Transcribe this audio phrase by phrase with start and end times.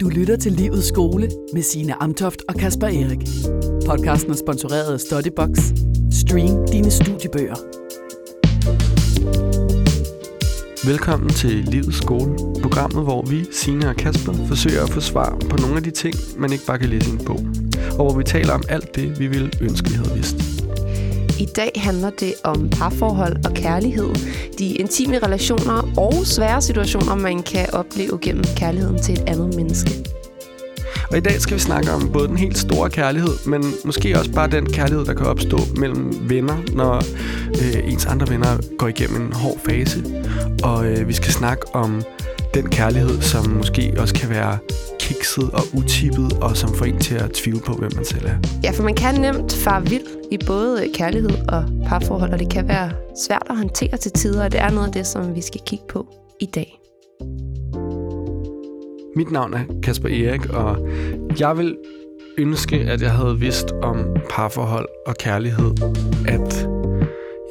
[0.00, 3.18] Du lytter til Livets skole med Sine Amtoft og Kasper Erik.
[3.86, 5.58] Podcasten er sponsoreret af Studybox.
[6.12, 7.54] Stream dine studiebøger.
[10.86, 15.56] Velkommen til Livets skole, programmet hvor vi, Sine og Kasper, forsøger at få svar på
[15.56, 17.40] nogle af de ting, man ikke bare kan læse i en bog.
[17.90, 20.57] Og hvor vi taler om alt det, vi ville ønske, vi havde vidst.
[21.38, 24.14] I dag handler det om parforhold og kærlighed,
[24.58, 29.90] de intime relationer og svære situationer, man kan opleve gennem kærligheden til et andet menneske.
[31.10, 34.32] Og i dag skal vi snakke om både den helt store kærlighed, men måske også
[34.32, 36.96] bare den kærlighed, der kan opstå mellem venner, når
[37.48, 40.04] øh, ens andre venner går igennem en hård fase.
[40.62, 42.02] Og øh, vi skal snakke om
[42.54, 44.58] den kærlighed, som måske også kan være
[45.08, 48.36] kikset og utippet, og som får en til at tvivle på, hvem man selv er.
[48.64, 52.68] Ja, for man kan nemt fare vild i både kærlighed og parforhold, og det kan
[52.68, 52.90] være
[53.26, 55.84] svært at håndtere til tider, og det er noget af det, som vi skal kigge
[55.88, 56.06] på
[56.40, 56.80] i dag.
[59.16, 60.88] Mit navn er Kasper Erik, og
[61.40, 61.76] jeg vil
[62.38, 63.96] ønske, at jeg havde vidst om
[64.30, 65.70] parforhold og kærlighed,
[66.28, 66.68] at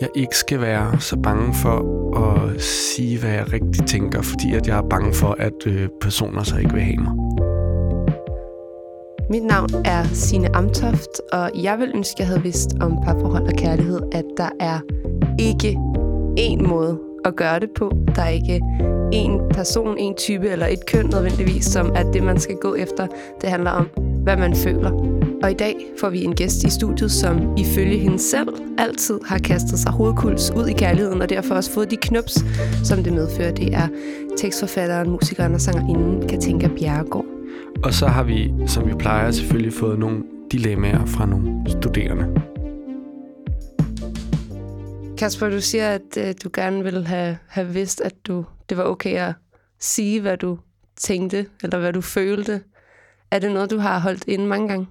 [0.02, 1.78] jeg ikke skal være så bange for
[2.18, 6.44] at sige, hvad jeg rigtig tænker, fordi at jeg er bange for, at øh, personer
[6.44, 7.14] så ikke vil have mig.
[9.30, 13.44] Mit navn er Sine Amtoft, og jeg vil ønske, at jeg havde vidst om parforhold
[13.44, 14.80] og kærlighed, at der er
[15.40, 15.80] ikke
[16.40, 17.92] én måde at gøre det på.
[18.16, 18.62] Der er ikke
[19.14, 23.08] én person, én type eller et køn nødvendigvis, som er det, man skal gå efter.
[23.42, 23.90] Det handler om,
[24.24, 25.17] hvad man føler.
[25.44, 29.38] Og i dag får vi en gæst i studiet, som ifølge hende selv altid har
[29.38, 32.34] kastet sig hovedkuls ud i kærligheden, og derfor også fået de knups,
[32.84, 33.52] som det medfører.
[33.52, 33.88] Det er
[34.38, 37.26] tekstforfatteren, musikeren og sangerinden Katinka Bjerregaard.
[37.84, 42.42] Og så har vi, som vi plejer, selvfølgelig fået nogle dilemmaer fra nogle studerende.
[45.18, 48.84] Kasper, du siger, at øh, du gerne ville have, have vidst, at du, det var
[48.84, 49.34] okay at
[49.80, 50.60] sige, hvad du
[50.96, 52.62] tænkte, eller hvad du følte.
[53.32, 54.88] Er det noget, du har holdt inde mange gange?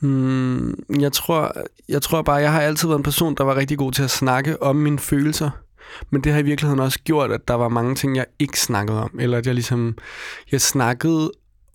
[0.00, 1.52] Hmm, jeg, tror,
[1.88, 4.10] jeg tror bare, jeg har altid været en person, der var rigtig god til at
[4.10, 5.50] snakke om mine følelser.
[6.10, 9.02] Men det har i virkeligheden også gjort, at der var mange ting, jeg ikke snakkede
[9.02, 9.10] om.
[9.20, 9.96] Eller at jeg ligesom...
[10.52, 11.32] Jeg snakkede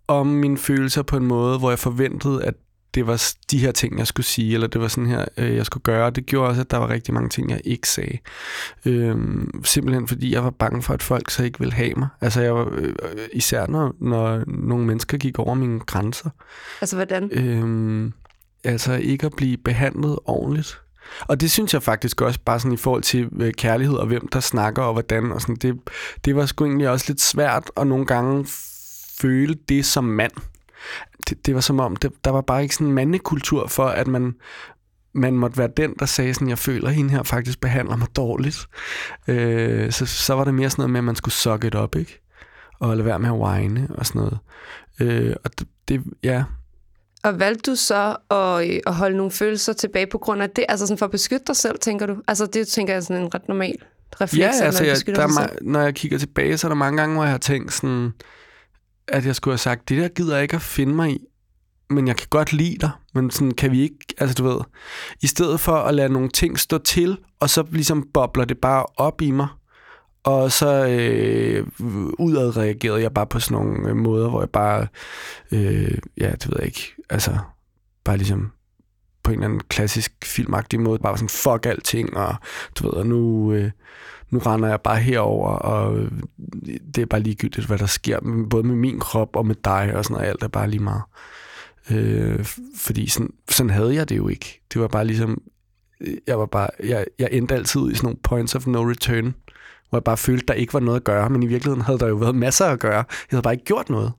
[0.08, 2.54] om mine følelser på en måde, hvor jeg forventede, at
[2.98, 5.66] det var de her ting, jeg skulle sige, eller det var sådan her, øh, jeg
[5.66, 6.10] skulle gøre.
[6.10, 8.18] Det gjorde også, at der var rigtig mange ting, jeg ikke sagde.
[8.86, 12.08] Øhm, simpelthen fordi jeg var bange for, at folk så ikke ville have mig.
[12.22, 12.94] Altså jeg var, øh,
[13.34, 16.30] især når, når nogle mennesker gik over mine grænser.
[16.82, 17.30] Altså hvordan?
[17.34, 18.14] Øhm,
[18.64, 20.82] altså ikke at blive behandlet ordentligt.
[21.22, 24.28] Og det synes jeg faktisk også, bare sådan i forhold til øh, kærlighed og hvem
[24.28, 25.32] der snakker og hvordan.
[25.32, 25.80] Og sådan, det,
[26.26, 28.46] det var sgu egentlig også lidt svært at nogle gange
[29.22, 30.32] føle det som mand.
[31.30, 34.08] Det, det var som om, det, der var bare ikke sådan en mandekultur for, at
[34.08, 34.34] man,
[35.14, 38.08] man måtte være den, der sagde sådan, jeg føler, at hende her faktisk behandler mig
[38.16, 38.68] dårligt.
[39.28, 41.96] Øh, så, så var det mere sådan noget med, at man skulle suck it up,
[41.96, 42.22] ikke?
[42.80, 44.40] Og lade være med at whine og sådan noget.
[45.00, 46.44] Øh, og det, det, ja,
[47.24, 50.66] og valgte du så at, øh, at holde nogle følelser tilbage på grund af det?
[50.70, 52.16] Altså sådan for at beskytte dig selv, tænker du?
[52.28, 53.76] Altså det tænker jeg er sådan en ret normal
[54.22, 56.76] refleks, ja, altså, at man jeg, der er når jeg kigger tilbage, så er der
[56.76, 58.14] mange gange, hvor jeg har tænkt sådan,
[59.08, 61.26] at jeg skulle have sagt, det der gider jeg ikke at finde mig i,
[61.90, 64.60] men jeg kan godt lide dig, men sådan kan vi ikke, altså du ved,
[65.22, 68.86] i stedet for at lade nogle ting stå til, og så ligesom bobler det bare
[68.98, 69.48] op i mig,
[70.24, 71.68] og så øh,
[72.20, 74.88] udadreagerede jeg bare på sådan nogle øh, måder, hvor jeg bare,
[75.52, 77.38] øh, ja, det ved jeg ikke, altså
[78.04, 78.52] bare ligesom
[79.28, 82.36] på en eller anden klassisk filmagtig måde, bare sådan fuck alting, og
[82.76, 83.72] du ved, og nu, øh,
[84.30, 86.12] nu render jeg bare herover og øh,
[86.96, 90.04] det er bare ligegyldigt, hvad der sker, både med min krop og med dig og
[90.04, 91.02] sådan noget, alt er bare lige meget.
[91.92, 92.46] Øh,
[92.78, 94.62] fordi sådan, sådan havde jeg det jo ikke.
[94.74, 95.42] Det var bare ligesom,
[96.02, 99.36] øh, jeg var bare, jeg, jeg endte altid i sådan nogle points of no return,
[99.90, 102.08] hvor jeg bare følte, der ikke var noget at gøre, men i virkeligheden havde der
[102.08, 102.96] jo været masser at gøre.
[102.96, 104.12] Jeg havde bare ikke gjort noget.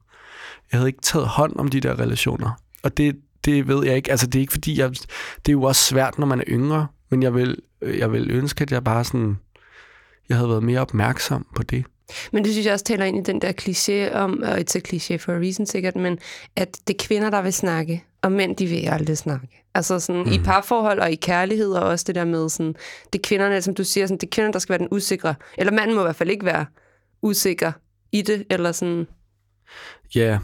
[0.72, 2.50] Jeg havde ikke taget hånd om de der relationer.
[2.82, 3.16] Og det,
[3.48, 4.10] det ved jeg ikke.
[4.10, 6.86] Altså, det er ikke fordi, jeg, det er jo også svært, når man er yngre,
[7.10, 9.38] men jeg vil, jeg vil ønske, at jeg bare sådan,
[10.28, 11.84] jeg havde været mere opmærksom på det.
[12.32, 14.81] Men det synes jeg også taler ind i den der kliché om, og ikke så
[14.88, 16.19] kliché for a reason sikkert, men
[16.56, 19.64] at det er kvinder, der vil snakke, og mænd, de vil aldrig snakke.
[19.75, 20.32] Altså sådan mm.
[20.32, 22.75] i parforhold og i kærlighed, og også det der med sådan,
[23.12, 25.34] det er kvinderne, som du siger, sådan, det er kvinderne, der skal være den usikre.
[25.58, 26.67] Eller manden må i hvert fald ikke være
[27.23, 27.73] usikker
[28.12, 29.06] i det, eller sådan.
[30.14, 30.38] Ja.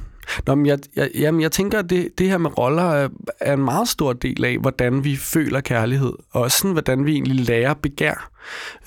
[0.46, 3.08] Nå, men jeg, jeg, jamen, jeg tænker, at det, det her med roller er,
[3.40, 6.12] er en meget stor del af, hvordan vi føler kærlighed.
[6.30, 8.30] Og også sådan, hvordan vi egentlig lærer begær.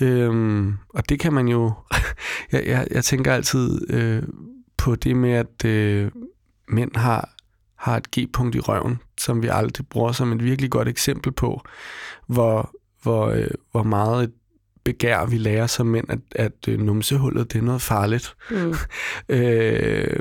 [0.02, 1.74] Øhm, og det kan man jo...
[2.52, 4.24] jeg, jeg, jeg tænker altid øh,
[4.78, 6.12] på det med, at øh,
[6.68, 7.30] mænd har,
[7.76, 11.62] har et G-punkt i røven, som vi aldrig bruger som et virkelig godt eksempel på,
[12.28, 12.72] hvor,
[13.04, 14.32] hvor, øh, hvor meget et
[14.84, 18.36] begær, vi lærer som mænd, at, at øh, numsehullet, det er noget farligt.
[18.52, 18.76] Mm.
[19.36, 20.20] øh,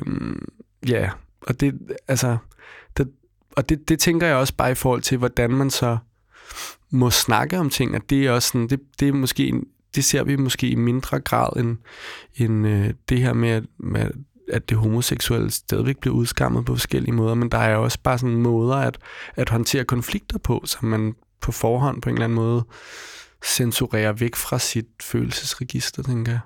[0.89, 1.11] ja,
[1.41, 1.79] og det,
[2.09, 2.37] altså,
[2.97, 3.11] det,
[3.57, 5.99] og det, det tænker jeg også bare i forhold til, hvordan man så
[6.91, 9.53] må snakke om ting, at det er også sådan, det, det er måske,
[9.95, 11.77] det ser vi måske i mindre grad end,
[12.37, 14.11] end øh, det her med, med,
[14.53, 18.37] at det homoseksuelle stadigvæk bliver udskammet på forskellige måder, men der er også bare sådan
[18.37, 18.99] måder at,
[19.35, 22.65] at håndtere konflikter på, som man på forhånd på en eller anden måde
[23.45, 26.41] censurerer væk fra sit følelsesregister, tænker jeg.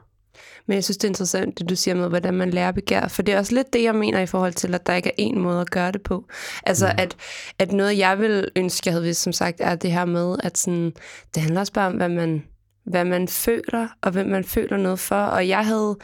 [0.66, 3.08] Men jeg synes, det er interessant, det du siger med, hvordan man lærer begær.
[3.08, 5.30] For det er også lidt det, jeg mener i forhold til, at der ikke er
[5.30, 6.24] én måde at gøre det på.
[6.66, 6.98] Altså, mm.
[6.98, 7.16] at,
[7.58, 10.58] at noget, jeg vil ønske, jeg havde vidst, som sagt, er det her med, at
[10.58, 10.92] sådan,
[11.34, 12.44] det handler også bare om, hvad man,
[12.84, 15.16] hvad man føler, og hvem man føler noget for.
[15.22, 15.96] Og jeg havde,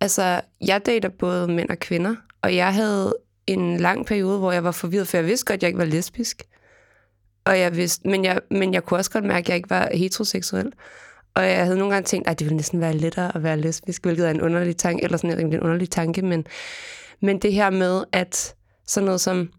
[0.00, 3.14] altså, jeg dater både mænd og kvinder, og jeg havde
[3.46, 5.84] en lang periode, hvor jeg var forvirret, for jeg vidste godt, at jeg ikke var
[5.84, 6.42] lesbisk.
[7.44, 9.88] Og jeg vidste, men, jeg, men jeg kunne også godt mærke, at jeg ikke var
[9.94, 10.72] heteroseksuel.
[11.34, 14.04] Og jeg havde nogle gange tænkt, at det ville næsten være lettere at være lesbisk,
[14.04, 16.46] hvilket er en underlig tanke, eller sådan en underlig tanke, men,
[17.20, 18.54] men det her med, at
[18.86, 19.50] sådan noget som,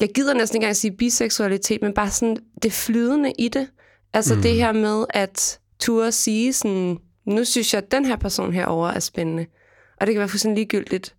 [0.00, 3.68] jeg gider næsten ikke engang sige biseksualitet, men bare sådan det flydende i det.
[4.12, 4.42] Altså mm.
[4.42, 8.88] det her med at turde sige sådan, nu synes jeg, at den her person herover
[8.88, 9.46] er spændende.
[10.00, 11.14] Og det kan være fuldstændig ligegyldigt,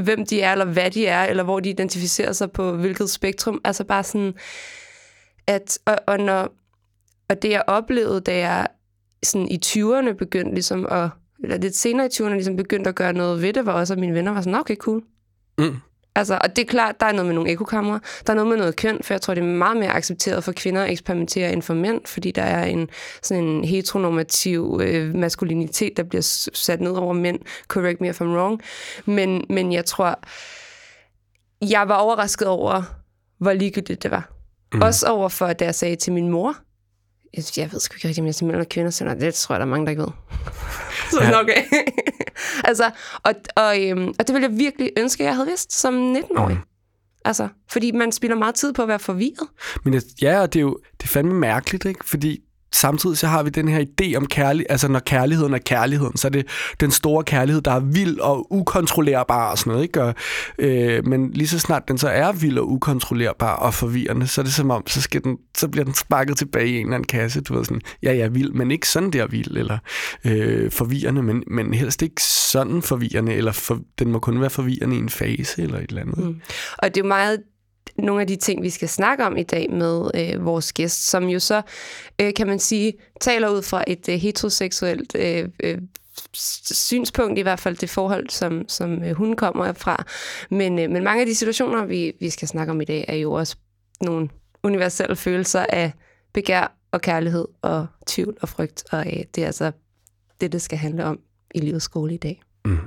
[0.00, 3.60] hvem de er, eller hvad de er, eller hvor de identificerer sig på hvilket spektrum.
[3.64, 4.34] Altså bare sådan,
[5.46, 6.52] at, og, og når,
[7.30, 8.66] og det jeg oplevede, da jeg
[9.22, 11.08] sådan i 20'erne begyndte ligesom at,
[11.42, 13.98] eller lidt senere i 20'erne ligesom begyndte at gøre noget ved det, var også, at
[13.98, 15.02] mine venner var sådan, okay, cool.
[15.58, 15.76] Mm.
[16.14, 18.56] Altså, og det er klart, der er noget med nogle ekokammer, der er noget med
[18.56, 21.62] noget køn, for jeg tror, det er meget mere accepteret for kvinder at eksperimentere end
[21.62, 22.88] for mænd, fordi der er en,
[23.22, 26.22] sådan en heteronormativ øh, maskulinitet, der bliver
[26.54, 27.38] sat ned over mænd.
[27.68, 28.60] Correct me if I'm wrong.
[29.04, 30.18] Men, men jeg tror,
[31.70, 32.82] jeg var overrasket over,
[33.38, 34.32] hvor ligegyldigt det var.
[34.74, 34.82] Mm.
[34.82, 36.56] Også over for, da jeg sagde til min mor,
[37.36, 39.54] jeg, jeg ved sgu ikke rigtig, om jeg er mænd eller kvinder, så det tror
[39.54, 40.12] jeg, der er mange, der ikke ved.
[41.12, 41.40] så ja.
[41.40, 41.62] okay.
[42.64, 42.90] altså,
[43.22, 46.56] og, og, øhm, og det ville jeg virkelig ønske, jeg havde vidst som 19-årig.
[46.56, 46.62] Mm.
[47.24, 49.48] Altså, fordi man spiller meget tid på at være forvirret.
[49.84, 52.04] Men ja, og det er jo det er fandme mærkeligt, ikke?
[52.04, 52.40] Fordi
[52.72, 56.28] samtidig så har vi den her idé om kærlighed, altså når kærligheden er kærligheden, så
[56.28, 56.46] er det
[56.80, 60.02] den store kærlighed, der er vild og ukontrollerbar og sådan noget, ikke?
[60.02, 60.14] Og,
[60.58, 64.42] øh, men lige så snart den så er vild og ukontrollerbar og forvirrende, så er
[64.42, 67.06] det som om, så, skal den, så bliver den sparket tilbage i en eller anden
[67.06, 69.78] kasse, du ved sådan, ja, ja, vild, men ikke sådan der vild, eller
[70.24, 74.96] øh, forvirrende, men, men helst ikke sådan forvirrende, eller for, den må kun være forvirrende
[74.96, 76.18] i en fase eller et eller andet.
[76.18, 76.40] Mm.
[76.78, 77.38] Og det er jo meget
[78.02, 81.24] nogle af de ting, vi skal snakke om i dag med øh, vores gæst, som
[81.24, 81.62] jo så,
[82.20, 85.78] øh, kan man sige, taler ud fra et øh, heteroseksuelt øh, øh,
[86.34, 90.04] synspunkt, i hvert fald det forhold, som, som øh, hun kommer fra.
[90.50, 93.16] Men, øh, men mange af de situationer, vi, vi skal snakke om i dag, er
[93.16, 93.56] jo også
[94.00, 94.28] nogle
[94.62, 95.92] universelle følelser af
[96.32, 99.72] begær og kærlighed og tvivl og frygt, og øh, det er altså
[100.40, 101.20] det, det skal handle om
[101.54, 102.42] i livets skole i dag.
[102.64, 102.78] Mm.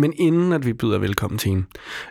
[0.00, 1.64] Men inden at vi byder velkommen til hende,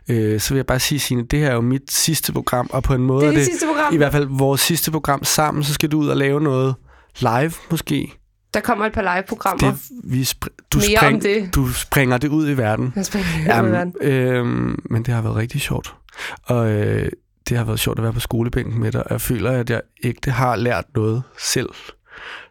[0.10, 2.84] øh, så vil jeg bare sige, Signe, det her er jo mit sidste program, og
[2.84, 3.94] på en måde det er, det, sidste program.
[3.94, 6.76] i hvert fald vores sidste program sammen, så skal du ud og lave noget
[7.20, 8.14] live måske.
[8.54, 9.72] Der kommer et par live-programmer.
[9.72, 11.56] Det, vi spr- du, Mere spring, om det.
[11.56, 12.94] du springer det ud i verden.
[12.96, 13.94] Jeg springer det Jamen, ud i verden.
[14.02, 14.46] Øh,
[14.90, 15.96] men det har været rigtig sjovt.
[16.44, 17.10] Og øh,
[17.50, 19.82] det har været sjovt at være på skolebænken med dig, og jeg føler, at jeg
[20.04, 21.70] ikke har lært noget selv.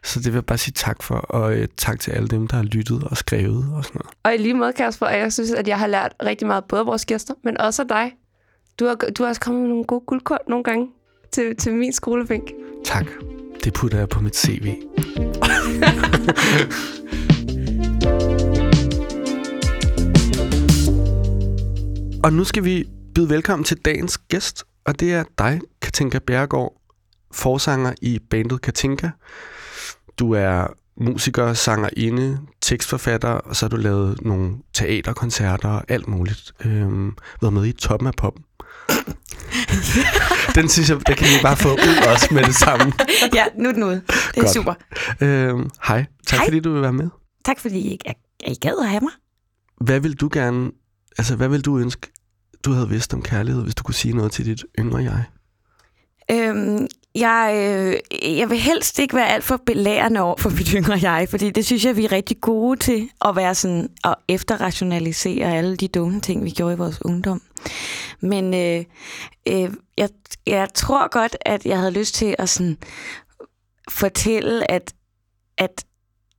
[0.03, 2.55] Så det vil jeg bare sige tak for, og øh, tak til alle dem, der
[2.55, 4.15] har lyttet og skrevet og sådan noget.
[4.23, 6.85] Og i lige måde, Kasper, jeg synes, at jeg har lært rigtig meget, både af
[6.85, 8.11] vores gæster, men også af dig.
[8.79, 10.87] Du har, du har også kommet med nogle gode guldkort nogle gange
[11.31, 12.51] til, til min skolebænk.
[12.85, 13.05] Tak.
[13.63, 14.75] Det putter jeg på mit CV.
[22.23, 26.81] og nu skal vi byde velkommen til dagens gæst, og det er dig, Katinka Bjergård,
[27.31, 29.09] forsanger i bandet Katinka.
[30.19, 30.67] Du er
[31.01, 36.51] musiker, sangerinde, tekstforfatter, og så har du lavet nogle teaterkoncerter og alt muligt.
[36.65, 38.43] Øhm, været med i toppen af poppen.
[40.55, 42.93] den synes jeg, der kan vi bare få ud også med det samme.
[43.33, 44.01] ja, nu er den ude.
[44.07, 44.53] Det er Godt.
[44.53, 44.73] super.
[45.21, 46.05] Øhm, hej.
[46.27, 46.47] Tak hej.
[46.47, 47.09] fordi du vil være med.
[47.45, 47.99] Tak fordi I,
[48.47, 49.11] I gad at have mig.
[49.81, 50.71] Hvad vil du gerne,
[51.17, 52.07] altså hvad vil du ønske,
[52.65, 55.23] du havde vidst om kærlighed, hvis du kunne sige noget til dit yngre jeg?
[56.31, 60.99] Øhm, jeg, øh, jeg vil helst ikke være alt for belærende over for mit yngre
[61.01, 65.55] jeg, fordi det synes jeg, vi er rigtig gode til at være sådan at efterrationalisere
[65.55, 67.41] alle de dumme ting, vi gjorde i vores ungdom.
[68.21, 68.85] Men øh,
[69.47, 70.09] øh, jeg,
[70.47, 72.77] jeg tror godt, at jeg havde lyst til at sådan
[73.89, 74.93] fortælle, at,
[75.57, 75.85] at,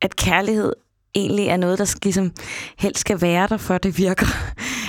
[0.01, 0.73] at kærlighed
[1.15, 2.33] egentlig er noget, der ligesom
[2.79, 4.27] helst skal være der, for det virker.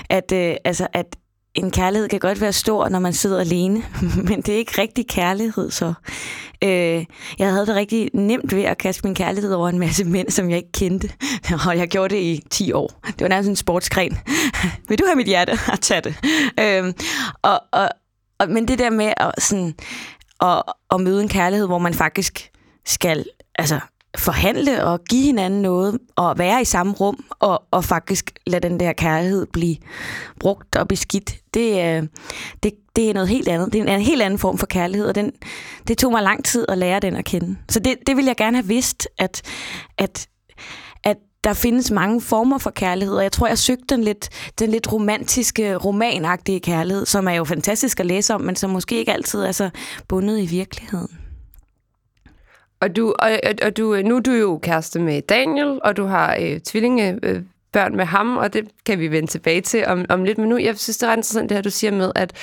[0.09, 1.05] At, øh, altså, at
[1.55, 3.83] en kærlighed kan godt være stor, når man sidder alene,
[4.29, 5.93] men det er ikke rigtig kærlighed så.
[6.63, 7.05] Øh,
[7.39, 10.49] jeg havde det rigtig nemt ved at kaste min kærlighed over en masse mænd, som
[10.49, 11.09] jeg ikke kendte,
[11.67, 12.99] og jeg gjorde det i 10 år.
[13.05, 14.17] Det var nærmest en sportsgren.
[14.89, 15.51] Vil du have mit hjerte?
[15.71, 16.15] at tage det.
[16.59, 16.93] Øh,
[17.41, 17.89] og, og,
[18.39, 19.75] og, men det der med at, sådan,
[20.41, 22.51] at, at møde en kærlighed, hvor man faktisk
[22.85, 23.79] skal altså,
[24.17, 28.79] forhandle og give hinanden noget, og være i samme rum, og, og faktisk lade den
[28.79, 29.75] der kærlighed blive
[30.39, 32.07] brugt og beskidt, det, øh,
[32.63, 33.73] det, det er noget helt andet.
[33.73, 35.31] Det er en helt anden form for kærlighed, og den,
[35.87, 37.57] det tog mig lang tid at lære den at kende.
[37.69, 39.41] Så det, det vil jeg gerne have vidst, at,
[39.97, 40.27] at,
[41.03, 44.71] at der findes mange former for kærlighed, og jeg tror, jeg søgte den lidt, den
[44.71, 49.13] lidt romantiske, romanagtige kærlighed, som er jo fantastisk at læse om, men som måske ikke
[49.13, 49.69] altid er så
[50.07, 51.20] bundet i virkeligheden.
[52.81, 56.37] Og, du, og, og du, nu er du jo kæreste med Daniel, og du har
[56.41, 60.23] øh, tvillinge øh, børn med ham, og det kan vi vende tilbage til om, om
[60.23, 60.37] lidt.
[60.37, 62.33] Men nu, jeg synes, det er ret interessant, det her, du siger med, at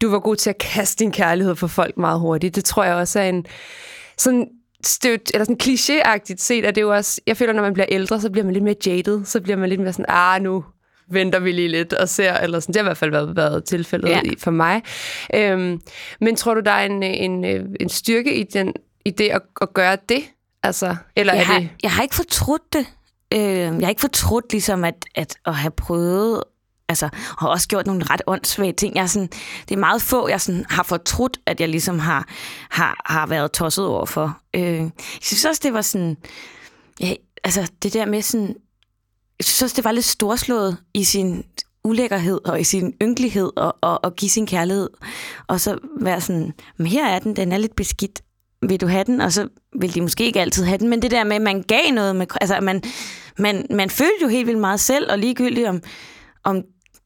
[0.00, 2.56] du var god til at kaste din kærlighed for folk meget hurtigt.
[2.56, 3.46] Det tror jeg også er en
[4.18, 4.48] sådan
[4.84, 8.20] støt, eller sådan klichéagtigt set, at det jo også, jeg føler, når man bliver ældre,
[8.20, 10.64] så bliver man lidt mere jaded, så bliver man lidt mere sådan, ah, nu
[11.10, 13.64] venter vi lige lidt og ser, eller sådan, det har i hvert fald været, været
[13.64, 14.20] tilfældet ja.
[14.38, 14.82] for mig.
[15.34, 15.80] Øhm,
[16.20, 17.44] men tror du, der er en, en,
[17.80, 18.72] en styrke i den
[19.10, 20.22] i det at, at gøre det?
[20.62, 21.68] Altså, eller jeg, er har, det...
[21.82, 22.86] jeg har ikke fortrudt det.
[23.34, 26.42] Øh, jeg har ikke fortrudt ligesom at, at, at have prøvet
[26.90, 28.94] altså, har også gjort nogle ret åndssvage ting.
[28.94, 29.28] Jeg er sådan,
[29.68, 32.28] det er meget få, jeg sådan, har fortrudt, at jeg ligesom har,
[32.70, 34.38] har, har været tosset over for.
[34.54, 34.90] Øh, jeg
[35.20, 36.16] synes også, det var sådan...
[37.00, 37.14] Ja,
[37.44, 38.56] altså, det der med sådan...
[39.38, 41.44] Jeg synes også, det var lidt storslået i sin
[41.84, 44.88] ulækkerhed og i sin ynkelighed og, og, og give sin kærlighed.
[45.46, 48.22] Og så være sådan, men her er den, den er lidt beskidt
[48.68, 49.20] vil du have den?
[49.20, 49.48] Og så
[49.80, 52.16] vil de måske ikke altid have den, men det der med, at man gav noget,
[52.16, 52.82] med, altså man,
[53.38, 55.82] man, man følte jo helt vildt meget selv, og ligegyldigt om,
[56.44, 56.64] om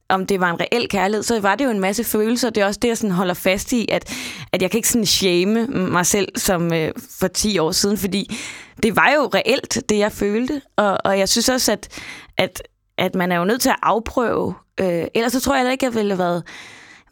[0.09, 2.49] om det var en reel kærlighed, så var det jo en masse følelser.
[2.49, 4.13] Det er også det, jeg sådan holder fast i, at,
[4.51, 8.35] at jeg kan ikke sådan shame mig selv som øh, for 10 år siden, fordi
[8.83, 10.61] det var jo reelt, det jeg følte.
[10.77, 12.01] Og, og jeg synes også, at,
[12.37, 12.63] at,
[12.97, 14.53] at man er jo nødt til at afprøve.
[14.79, 16.43] Øh, ellers så tror jeg heller ikke, at jeg ville have været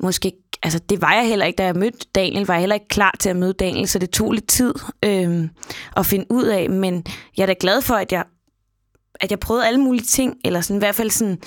[0.04, 0.32] måske
[0.64, 3.16] altså det var jeg heller ikke, da jeg mødte Daniel, var jeg heller ikke klar
[3.20, 4.74] til at møde Daniel, så det tog lidt tid
[5.06, 5.50] øh,
[5.98, 7.06] at finde ud af, men
[7.38, 8.24] jeg er da glad for, at jeg,
[9.20, 11.38] at jeg prøvede alle mulige ting, eller sådan, i hvert fald sådan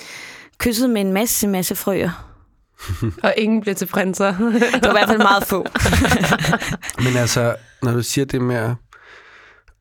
[0.57, 2.33] kysset med en masse, masse frøer.
[3.23, 4.37] og ingen blev til prinser.
[4.37, 5.65] det var i hvert fald meget få.
[7.03, 8.71] men altså, når du siger det med at,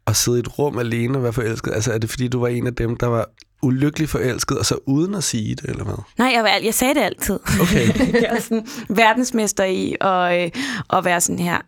[0.07, 2.49] at sidde i et rum alene og være forelsket, altså er det fordi, du var
[2.49, 3.29] en af dem, der var
[3.67, 5.95] ulykkelig forelsket, og så uden at sige det, eller hvad?
[6.19, 7.39] Nej, jeg, var, jeg sagde det altid.
[7.61, 7.87] Okay.
[8.23, 10.51] jeg er sådan verdensmester i at, øh,
[10.93, 11.59] at være sådan her.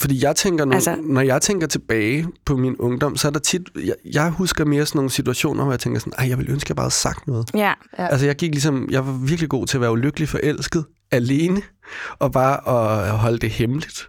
[0.00, 3.38] Fordi jeg tænker nu, altså, når jeg tænker tilbage på min ungdom, så er der
[3.38, 6.52] tit, jeg, jeg husker mere sådan nogle situationer, hvor jeg tænker sådan, ej, jeg ville
[6.52, 7.50] ønske, at jeg bare havde sagt noget.
[7.54, 7.72] Ja.
[7.98, 8.06] ja.
[8.06, 11.62] Altså jeg gik ligesom, jeg var virkelig god til at være ulykkelig forelsket, alene,
[12.18, 12.68] og bare
[13.08, 14.08] at holde det hemmeligt.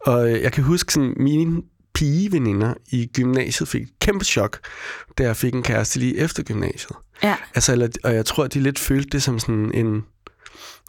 [0.00, 1.62] Og jeg kan huske sådan, mine
[1.94, 4.58] pigeveninder i gymnasiet fik et kæmpe chok,
[5.18, 6.96] da jeg fik en kæreste lige efter gymnasiet.
[7.22, 7.36] Ja.
[7.54, 10.04] Altså, eller, og jeg tror, at de lidt følte det som sådan en,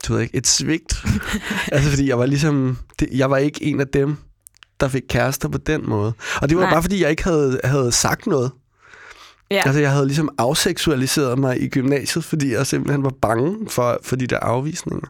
[0.08, 0.94] du ved ikke, et svigt.
[1.72, 4.18] altså, fordi jeg var ligesom, det, jeg var ikke en af dem,
[4.80, 6.14] der fik kærester på den måde.
[6.42, 6.72] Og det var Nej.
[6.72, 8.52] bare, fordi jeg ikke havde, havde sagt noget.
[9.52, 9.62] Ja.
[9.66, 14.16] Altså, jeg havde ligesom afseksualiseret mig i gymnasiet, fordi jeg simpelthen var bange for, for
[14.16, 15.08] de der afvisninger.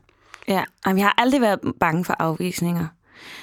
[0.47, 2.87] Ja, Jamen, jeg har aldrig været bange for afvisninger.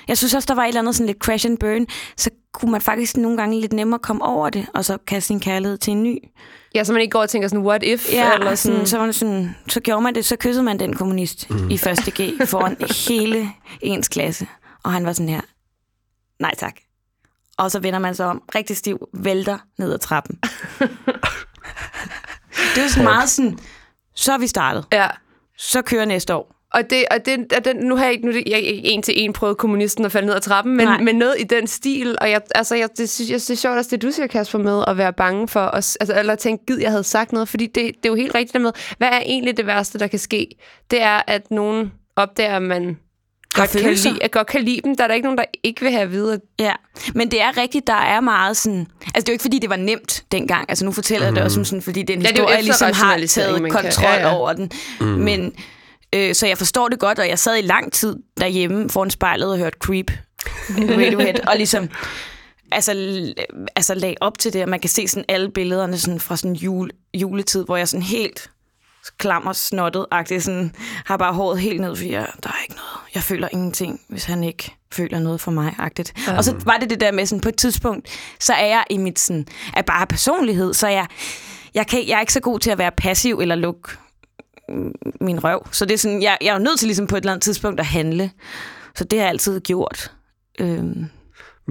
[0.09, 1.87] Jeg synes også, der var et eller andet sådan lidt crash and burn,
[2.17, 5.40] så kunne man faktisk nogle gange lidt nemmere komme over det, og så kaste sin
[5.40, 6.19] kærlighed til en ny.
[6.75, 8.12] Ja, så man ikke går og tænker sådan, what if?
[8.12, 11.50] Ja, eller sådan, så, man sådan, så gjorde man det, så kyssede man den kommunist
[11.50, 11.71] mm.
[11.71, 12.76] i første G foran
[13.09, 13.50] hele
[13.81, 14.47] ens klasse.
[14.85, 15.40] Og han var sådan her,
[16.40, 16.75] nej tak.
[17.59, 20.38] Og så vender man sig om, rigtig stiv, vælter ned ad trappen.
[22.75, 23.59] det er sådan meget sådan,
[24.14, 24.87] så er vi startet.
[24.93, 25.09] Ja.
[25.59, 26.57] Så kører næste år.
[26.75, 29.32] Og, det, og, det, og den, nu har jeg ikke nu, jeg, en til en
[29.32, 32.16] prøvet kommunisten at falde ned ad trappen, men, men noget i den stil.
[32.20, 34.58] Og jeg, altså, jeg, det, synes, jeg, det er sjovt også, det du siger, Kasper,
[34.58, 35.96] med at være bange for os.
[35.96, 37.48] Altså, eller tænke, gid, jeg havde sagt noget.
[37.48, 40.06] Fordi det, det er jo helt rigtigt der med, hvad er egentlig det værste, der
[40.06, 40.48] kan ske?
[40.90, 42.96] Det er, at nogen opdager, at man
[43.52, 44.96] godt kan, lide, at godt kan lide dem.
[44.96, 46.40] Der er der ikke nogen, der ikke vil have at vide.
[46.58, 46.72] Ja,
[47.14, 48.87] men det er rigtigt, der er meget sådan...
[49.00, 50.64] Altså, det er jo ikke, fordi det var nemt dengang.
[50.68, 51.34] Altså, nu fortæller jeg mm.
[51.34, 54.34] det også, sådan, fordi det er en ja, historie, ligesom har taget kontrol ja, ja.
[54.34, 54.70] over den.
[55.00, 55.06] Mm.
[55.06, 55.52] Men
[56.14, 59.52] Øh, så jeg forstår det godt, og jeg sad i lang tid derhjemme foran spejlet
[59.52, 60.10] og hørte Creep
[60.70, 61.88] Radiohead, og ligesom
[62.72, 62.92] altså,
[63.76, 66.56] altså lag op til det, og man kan se sådan alle billederne sådan fra sådan
[66.56, 68.50] jule, juletid, hvor jeg sådan helt
[69.18, 70.74] klammer snottet agtigt sådan
[71.04, 73.14] har bare håret helt ned, fordi jeg, der er ikke noget.
[73.14, 76.12] Jeg føler ingenting, hvis han ikke føler noget for mig agtigt.
[76.30, 76.36] Um.
[76.36, 78.08] Og så var det det der med sådan på et tidspunkt,
[78.40, 81.06] så er jeg i mit sådan, er bare personlighed, så jeg,
[81.74, 83.88] jeg, kan, jeg er ikke så god til at være passiv eller lukke
[85.20, 85.66] min røv.
[85.72, 87.42] Så det er sådan, jeg, jeg er jo nødt til ligesom på et eller andet
[87.42, 88.30] tidspunkt at handle.
[88.94, 90.12] Så det har jeg altid gjort.
[90.60, 91.06] Øhm.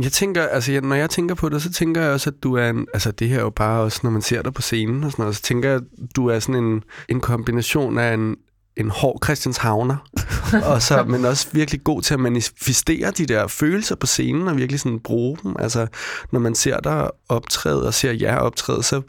[0.02, 2.70] Jeg tænker, altså når jeg tænker på det, så tænker jeg også, at du er
[2.70, 5.12] en, altså det her er jo bare også, når man ser dig på scenen og
[5.12, 8.36] sådan noget, så tænker jeg, at du er sådan en, en kombination af en,
[8.78, 9.98] en hård Christianshavner,
[10.72, 14.58] og så, men også virkelig god til at manifestere de der følelser på scenen, og
[14.58, 15.56] virkelig sådan bruge dem.
[15.60, 15.88] Altså,
[16.32, 19.02] når man ser dig optræde og ser jer optræde, så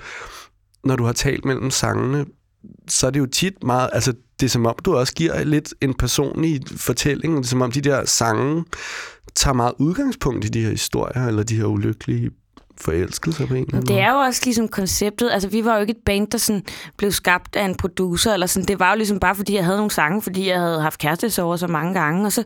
[0.85, 2.27] når du har talt mellem sangene,
[2.89, 5.75] så er det jo tit meget, altså det er som om, du også giver lidt
[5.81, 8.65] en personlig fortælling, det er som om de der sange
[9.35, 12.31] tager meget udgangspunkt i de her historier, eller de her ulykkelige
[12.81, 15.31] forelskelser på en eller anden Det er jo også ligesom konceptet.
[15.33, 16.65] Altså, vi var jo ikke et band, der sådan
[16.97, 18.69] blev skabt af en producer, eller sådan.
[18.69, 21.57] Det var jo ligesom bare, fordi jeg havde nogle sange, fordi jeg havde haft kærestesover
[21.57, 22.45] så mange gange, og så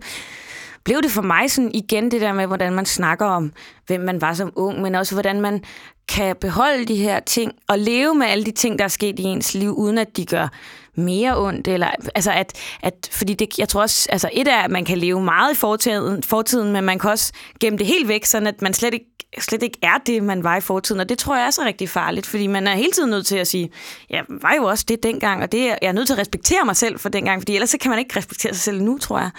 [0.84, 3.52] blev det for mig sådan igen det der med, hvordan man snakker om,
[3.86, 5.62] hvem man var som ung, men også hvordan man
[6.08, 9.22] kan beholde de her ting og leve med alle de ting, der er sket i
[9.22, 10.48] ens liv, uden at de gør
[10.96, 14.70] mere ondt, eller altså at, at fordi det, jeg tror også, altså et er, at
[14.70, 18.24] man kan leve meget i fortiden, fortiden, men man kan også gemme det helt væk,
[18.24, 19.06] sådan at man slet ikke,
[19.38, 21.88] slet ikke er det, man var i fortiden, og det tror jeg er så rigtig
[21.88, 23.70] farligt, fordi man er hele tiden nødt til at sige,
[24.10, 26.76] jeg var jo også det dengang, og det, jeg er nødt til at respektere mig
[26.76, 29.30] selv for dengang, fordi ellers så kan man ikke respektere sig selv nu, tror jeg.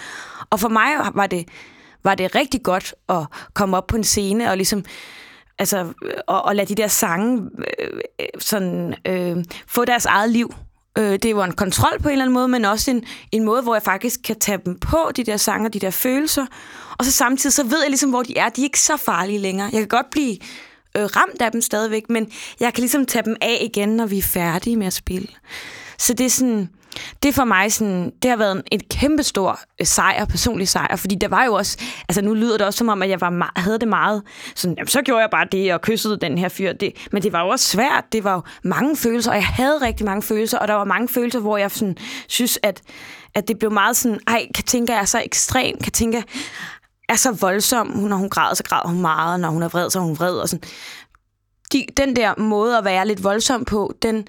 [0.49, 1.47] Og for mig var det,
[2.03, 4.85] var det rigtig godt at komme op på en scene og ligesom
[5.59, 5.93] altså,
[6.27, 8.01] og, og lade de der sange øh,
[8.39, 10.53] sådan, øh, få deres eget liv.
[10.97, 13.43] Øh, det er jo en kontrol på en eller anden måde, men også en, en
[13.43, 16.45] måde, hvor jeg faktisk kan tage dem på, de der sange og de der følelser.
[16.97, 18.49] Og så samtidig, så ved jeg ligesom, hvor de er.
[18.49, 19.69] De er ikke så farlige længere.
[19.73, 20.37] Jeg kan godt blive
[20.97, 24.17] øh, ramt af dem stadigvæk, men jeg kan ligesom tage dem af igen, når vi
[24.17, 25.27] er færdige med at spille.
[25.97, 26.69] Så det er sådan
[27.23, 31.15] det for mig sådan, det har været en, kæmpe stor øh, sejr, personlig sejr, fordi
[31.15, 31.77] der var jo også,
[32.09, 34.21] altså nu lyder det også som om, at jeg var, havde det meget,
[34.55, 37.33] sådan, jamen, så gjorde jeg bare det og kyssede den her fyr, det, men det
[37.33, 40.59] var jo også svært, det var jo mange følelser, og jeg havde rigtig mange følelser,
[40.59, 41.97] og der var mange følelser, hvor jeg sådan,
[42.27, 42.81] synes, at,
[43.35, 46.23] at det blev meget sådan, ej, kan tænke, jeg er så ekstrem, kan tænke,
[47.09, 49.99] er så voldsom, når hun græder, så græder hun meget, når hun er vred, så
[49.99, 50.69] er hun vred, og sådan.
[51.73, 54.27] De, den der måde at være lidt voldsom på, den,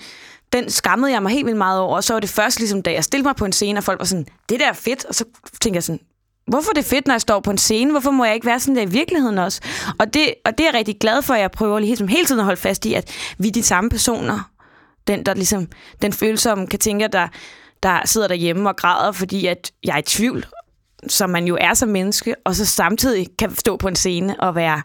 [0.54, 1.96] den skammede jeg mig helt vildt meget over.
[1.96, 3.98] Og så var det først, ligesom, da jeg stillede mig på en scene, og folk
[3.98, 5.04] var sådan, det der er fedt.
[5.04, 5.24] Og så
[5.60, 6.00] tænkte jeg sådan,
[6.46, 7.90] hvorfor er det fedt, når jeg står på en scene?
[7.90, 9.60] Hvorfor må jeg ikke være sådan der i virkeligheden også?
[9.98, 12.38] Og det, og det er jeg rigtig glad for, at jeg prøver ligesom hele tiden
[12.38, 14.50] at holde fast i, at vi er de samme personer.
[15.06, 15.68] Den, der ligesom,
[16.02, 17.28] den følsomme kan tænke, der,
[17.82, 20.46] der sidder derhjemme og græder, fordi at jeg er i tvivl,
[21.08, 24.54] som man jo er som menneske, og så samtidig kan stå på en scene og
[24.54, 24.82] være,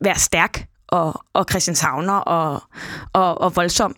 [0.00, 2.62] være stærk og, og Christianshavner og,
[3.12, 3.96] og, og voldsom.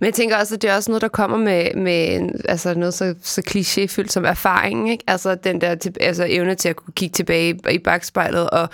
[0.00, 2.94] Men jeg tænker også, at det er også noget, der kommer med, med altså noget
[2.94, 4.90] så, så klichéfyldt som erfaring.
[4.90, 5.04] Ikke?
[5.06, 8.50] Altså den der altså evne til at kunne kigge tilbage i bagspejlet.
[8.50, 8.68] Og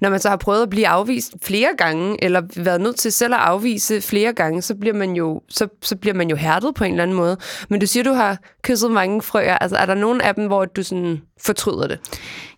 [0.00, 3.34] når man så har prøvet at blive afvist flere gange, eller været nødt til selv
[3.34, 6.84] at afvise flere gange, så bliver man jo, så, så bliver man jo hærdet på
[6.84, 7.36] en eller anden måde.
[7.68, 9.58] Men du siger, du har kysset mange frøer.
[9.58, 11.98] Altså er der nogen af dem, hvor du sådan fortryder det?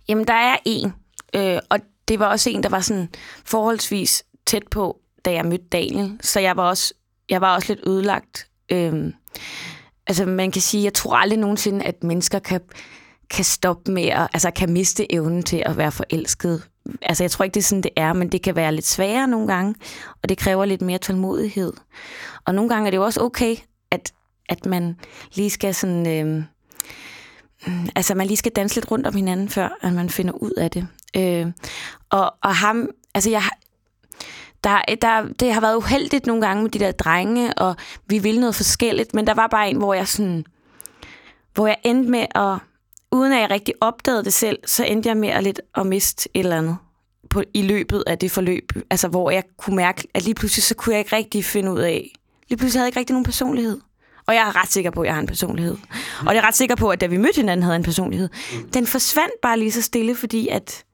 [0.08, 0.92] Jamen, der er en.
[1.36, 3.08] Øh, og det var også en, der var sådan
[3.44, 6.18] forholdsvis tæt på, da jeg mødte Daniel.
[6.20, 6.94] Så jeg var også
[7.30, 8.48] jeg var også lidt ødelagt.
[8.72, 9.12] Øhm,
[10.06, 12.60] altså man kan sige, jeg tror aldrig nogensinde, at mennesker kan,
[13.30, 16.62] kan stoppe med at, altså kan miste evnen til at være forelsket.
[17.02, 19.28] Altså jeg tror ikke, det er sådan, det er, men det kan være lidt sværere
[19.28, 19.74] nogle gange,
[20.22, 21.72] og det kræver lidt mere tålmodighed.
[22.44, 23.56] Og nogle gange er det jo også okay,
[23.90, 24.12] at,
[24.48, 24.96] at man
[25.34, 26.06] lige skal sådan...
[26.06, 26.44] Øhm,
[27.96, 30.70] altså man lige skal danse lidt rundt om hinanden, før at man finder ud af
[30.70, 30.86] det.
[31.16, 31.46] Øh,
[32.10, 33.42] og, og ham, altså jeg,
[34.64, 38.40] der, der, det har været uheldigt nogle gange med de der drenge, og vi ville
[38.40, 40.44] noget forskelligt, men der var bare en, hvor jeg sådan,
[41.54, 42.58] hvor jeg endte med at,
[43.12, 46.28] uden at jeg rigtig opdagede det selv, så endte jeg med at lidt at miste
[46.34, 46.76] et eller andet
[47.30, 48.72] på, i løbet af det forløb.
[48.90, 51.78] Altså, hvor jeg kunne mærke, at lige pludselig, så kunne jeg ikke rigtig finde ud
[51.78, 52.12] af,
[52.48, 53.80] lige pludselig havde jeg ikke rigtig nogen personlighed.
[54.26, 55.76] Og jeg er ret sikker på, at jeg har en personlighed.
[56.26, 58.28] Og jeg er ret sikker på, at da vi mødte hinanden, havde en personlighed.
[58.74, 60.84] Den forsvandt bare lige så stille, fordi at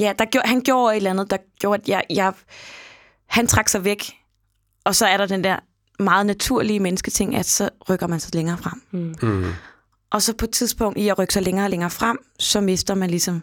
[0.00, 2.32] ja, der gjorde, han gjorde et eller andet, der gjorde, at jeg, jeg,
[3.26, 4.12] han trak sig væk.
[4.84, 5.56] Og så er der den der
[5.98, 8.82] meget naturlige mennesketing, at så rykker man sig længere frem.
[8.90, 9.14] Mm.
[9.22, 9.52] Mm.
[10.10, 12.94] Og så på et tidspunkt, i at rykke sig længere og længere frem, så mister
[12.94, 13.42] man ligesom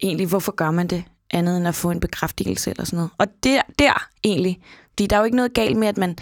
[0.00, 3.10] egentlig, hvorfor gør man det, andet end at få en bekræftelse eller sådan noget.
[3.18, 6.16] Og det der egentlig, fordi der er jo ikke noget galt med, at man,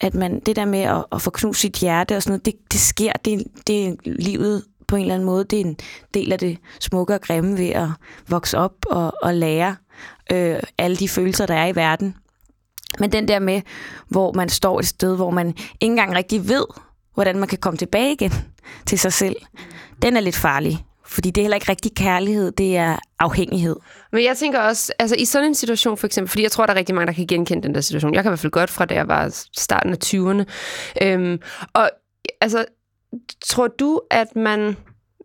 [0.00, 2.54] at man det der med at, at få knust sit hjerte og sådan noget, det,
[2.72, 5.44] det sker, det, det er livet på en eller anden måde.
[5.44, 5.76] Det er en
[6.14, 7.88] del af det smukke og grimme ved at
[8.28, 9.76] vokse op og, og lære
[10.32, 12.14] øh, alle de følelser, der er i verden.
[12.98, 13.62] Men den der med,
[14.08, 16.64] hvor man står et sted, hvor man ikke engang rigtig ved,
[17.14, 18.32] hvordan man kan komme tilbage igen
[18.86, 19.36] til sig selv,
[20.02, 20.84] den er lidt farlig.
[21.06, 23.76] Fordi det er heller ikke rigtig kærlighed, det er afhængighed.
[24.12, 26.72] Men jeg tænker også, altså i sådan en situation for eksempel, fordi jeg tror, der
[26.72, 28.14] er rigtig mange, der kan genkende den der situation.
[28.14, 30.44] Jeg kan i hvert fald godt fra, da jeg var starten af 20'erne.
[31.02, 31.38] Øhm,
[31.72, 31.90] og
[32.40, 32.64] altså,
[33.44, 34.76] tror du, at man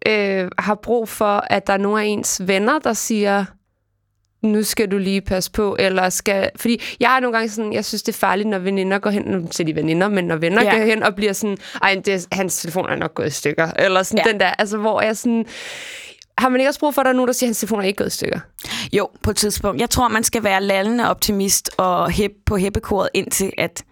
[0.07, 3.45] øh, har brug for, at der er nogle af ens venner, der siger,
[4.41, 6.49] nu skal du lige passe på, eller skal...
[6.55, 9.23] Fordi jeg er nogle gange sådan, jeg synes, det er farligt, når veninder går hen,
[9.23, 10.77] nu siger de veninder, men når venner ja.
[10.77, 14.03] går hen og bliver sådan, ej, det, hans telefon er nok gået i stykker, eller
[14.03, 14.31] sådan ja.
[14.31, 15.45] den der, altså hvor jeg sådan...
[16.37, 17.79] Har man ikke også brug for, at der er nogen, der siger, at hans telefon
[17.79, 18.39] er ikke gået i stykker?
[18.93, 19.81] Jo, på et tidspunkt.
[19.81, 23.83] Jeg tror, man skal være lallende optimist og hæb på hæppekoret indtil, at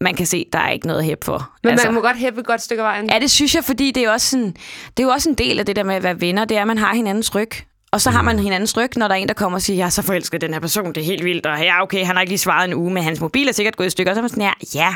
[0.00, 1.50] man kan se, der er ikke noget hæb for.
[1.62, 3.10] Men altså, man må godt hæppe et godt stykke af vejen.
[3.10, 4.56] Ja, det synes jeg, fordi det er, også sådan,
[4.96, 6.60] det er jo også en del af det der med at være venner, det er,
[6.60, 7.50] at man har hinandens ryg.
[7.92, 9.86] Og så har man hinandens ryg, når der er en, der kommer og siger, jeg
[9.86, 12.20] er så forelsket den her person, det er helt vildt, og ja, okay, han har
[12.20, 14.12] ikke lige svaret en uge, men hans mobil er sikkert gået i stykker.
[14.12, 14.94] Og så er man sådan, ja, ja,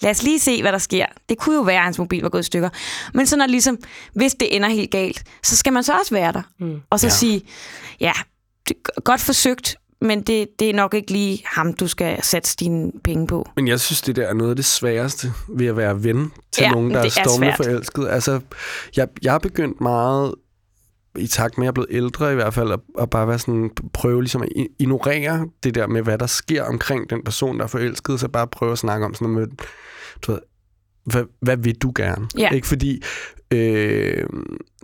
[0.00, 1.06] lad os lige se, hvad der sker.
[1.28, 2.68] Det kunne jo være, at hans mobil var gået i stykker.
[3.14, 3.78] Men så når ligesom,
[4.14, 6.42] hvis det ender helt galt, så skal man så også være der.
[6.60, 6.80] Mm.
[6.90, 7.10] Og så ja.
[7.10, 7.42] sige,
[8.00, 8.12] ja,
[8.68, 12.50] det er godt forsøgt, men det, det er nok ikke lige ham, du skal sætte
[12.60, 13.48] dine penge på.
[13.56, 16.62] Men jeg synes, det der er noget af det sværeste ved at være ven til
[16.62, 18.08] ja, nogen, der er stormende forelsket.
[18.08, 18.40] Altså,
[18.96, 20.34] jeg, jeg har begyndt meget
[21.18, 23.38] i takt med, at jeg er blevet ældre i hvert fald, at, at bare være
[23.38, 27.64] sådan, prøve ligesom at ignorere det der med, hvad der sker omkring den person, der
[27.64, 29.56] er forelsket, så bare prøve at snakke om sådan noget med,
[30.22, 30.40] du ved,
[31.04, 32.28] hvad, hvad vil du gerne?
[32.38, 32.50] Ja.
[32.50, 33.02] Ikke fordi,
[33.50, 34.26] øh,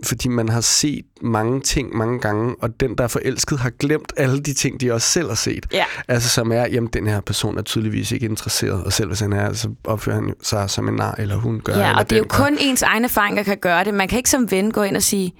[0.03, 4.13] fordi man har set mange ting mange gange, og den, der er forelsket, har glemt
[4.17, 5.65] alle de ting, de også selv har set.
[5.73, 5.85] Ja.
[6.07, 9.33] Altså som er, jamen den her person er tydeligvis ikke interesseret, og selv hvis han
[9.33, 11.77] er, så opfører han sig som en nar, eller hun gør.
[11.77, 12.45] Ja, og det er jo gør.
[12.45, 13.93] kun ens egne erfaring, der kan gøre det.
[13.93, 15.33] Man kan ikke som ven gå ind og sige,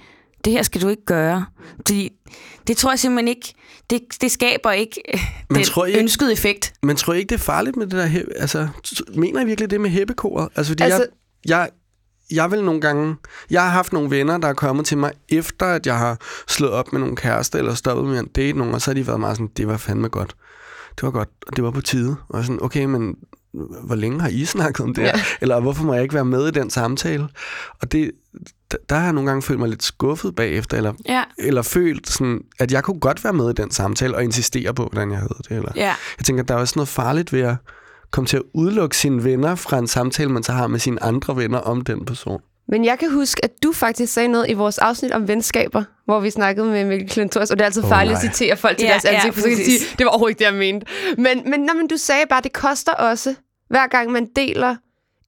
[0.46, 1.46] det her skal du ikke gøre.
[1.76, 2.12] Fordi
[2.68, 3.54] det tror jeg simpelthen ikke,
[3.90, 5.02] det, det skaber ikke
[5.50, 6.74] men den tror I ønskede effekt.
[6.84, 8.68] Men tror I ikke, det er farligt med det der, altså,
[9.16, 10.50] mener I virkelig det med hæppekoret?
[10.56, 11.06] Altså, fordi altså,
[11.46, 11.70] jeg, jeg,
[12.32, 13.16] jeg vil nogle gange...
[13.50, 16.18] Jeg har haft nogle venner, der er kommet til mig, efter at jeg har
[16.48, 19.08] slået op med nogle kærester, eller stoppet med at date nogen, og så har de
[19.08, 20.36] været meget sådan, det var fandme godt.
[20.96, 22.16] Det var godt, og det var på tide.
[22.30, 23.16] Og sådan, okay, men
[23.84, 25.12] hvor længe har I snakket om det Ja.
[25.42, 27.28] Eller hvorfor må jeg ikke være med i den samtale?
[27.82, 28.12] Og det,
[28.90, 31.24] der har jeg nogle gange følt mig lidt skuffet bagefter, eller, ja.
[31.38, 34.90] eller følt, sådan, at jeg kunne godt være med i den samtale, og insistere på,
[34.92, 35.52] hvordan jeg havde det.
[35.52, 35.96] Eller, ja.
[36.18, 37.56] Jeg tænker, at der er også noget farligt ved at
[38.12, 41.38] komme til at udelukke sine venner fra en samtale, man så har med sine andre
[41.38, 42.42] venner om den person.
[42.68, 46.20] Men jeg kan huske, at du faktisk sagde noget i vores afsnit om venskaber, hvor
[46.20, 48.30] vi snakkede med Mikkel Klintorius, og det er altid oh, farligt nej.
[48.30, 50.10] at citere folk til ja, deres ansigt, ja, for så kan de sige, det var
[50.10, 50.86] overhovedet ikke det, jeg mente.
[51.18, 53.36] Men, men, nej, men du sagde bare, at det koster også,
[53.70, 54.76] hver gang man deler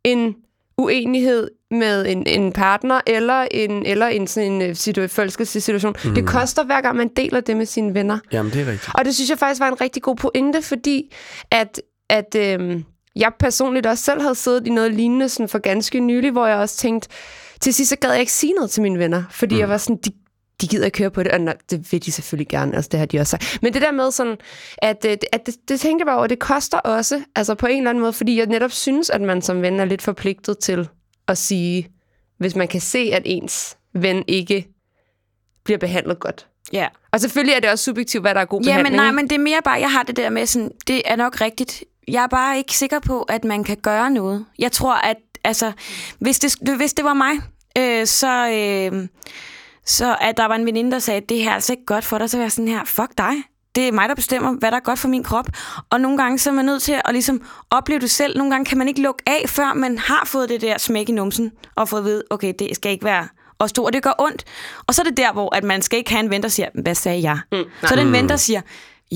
[0.04, 0.36] en
[0.78, 5.96] uenighed med en, en partner, eller en, eller en sådan en øh, situ- situation.
[6.06, 6.16] Mm.
[6.16, 8.20] Det koster hver gang, man deler det med sine venner.
[8.32, 8.92] Jamen, det er rigtigt.
[8.96, 11.14] Og det synes jeg faktisk var en rigtig god pointe, fordi
[11.52, 12.84] at, at øhm,
[13.16, 16.58] jeg personligt også selv havde siddet i noget lignende sådan for ganske nylig, hvor jeg
[16.58, 17.10] også tænkte,
[17.62, 19.60] til sidst så gad jeg ikke sige noget til mine venner, fordi mm.
[19.60, 20.12] jeg var sådan, de,
[20.62, 23.00] de gider ikke høre på det, og nej, det vil de selvfølgelig gerne, altså det
[23.00, 23.60] har de også sagt.
[23.62, 24.38] Men det der med sådan,
[24.78, 27.78] at, at, at det, det tænkte jeg bare over, det koster også, altså på en
[27.78, 30.90] eller anden måde, fordi jeg netop synes, at man som ven er lidt forpligtet til
[31.28, 31.90] at sige,
[32.38, 34.68] hvis man kan se, at ens ven ikke
[35.64, 36.48] bliver behandlet godt.
[36.74, 36.88] Ja.
[37.12, 38.96] Og selvfølgelig er det også subjektivt, hvad der er god ja, behandling.
[38.96, 41.02] Ja, men nej, men det er mere bare, jeg har det der med sådan, det
[41.06, 41.84] er nok rigtigt.
[42.08, 44.46] Jeg er bare ikke sikker på, at man kan gøre noget.
[44.60, 45.72] Jeg tror, at altså,
[46.20, 47.34] hvis det, hvis det var mig,
[47.78, 49.08] øh, så, øh,
[49.86, 52.06] så at der var en veninde, der sagde, at det her er altså ikke godt
[52.06, 53.34] for dig, så var jeg sådan her, fuck dig.
[53.76, 55.48] Det er mig, der bestemmer, hvad der er godt for min krop.
[55.90, 58.38] Og nogle gange så er man nødt til at ligesom opleve det selv.
[58.38, 61.12] Nogle gange kan man ikke lukke af, før man har fået det der smæk i
[61.12, 63.28] numsen, og fået at vide, okay, det skal ikke være
[63.60, 64.44] og stå, og det gør ondt.
[64.88, 66.70] Og så er det der, hvor at man skal ikke have en ven, der siger,
[66.74, 67.40] hvad sagde jeg?
[67.52, 68.62] Mm, så er det en ven, der siger,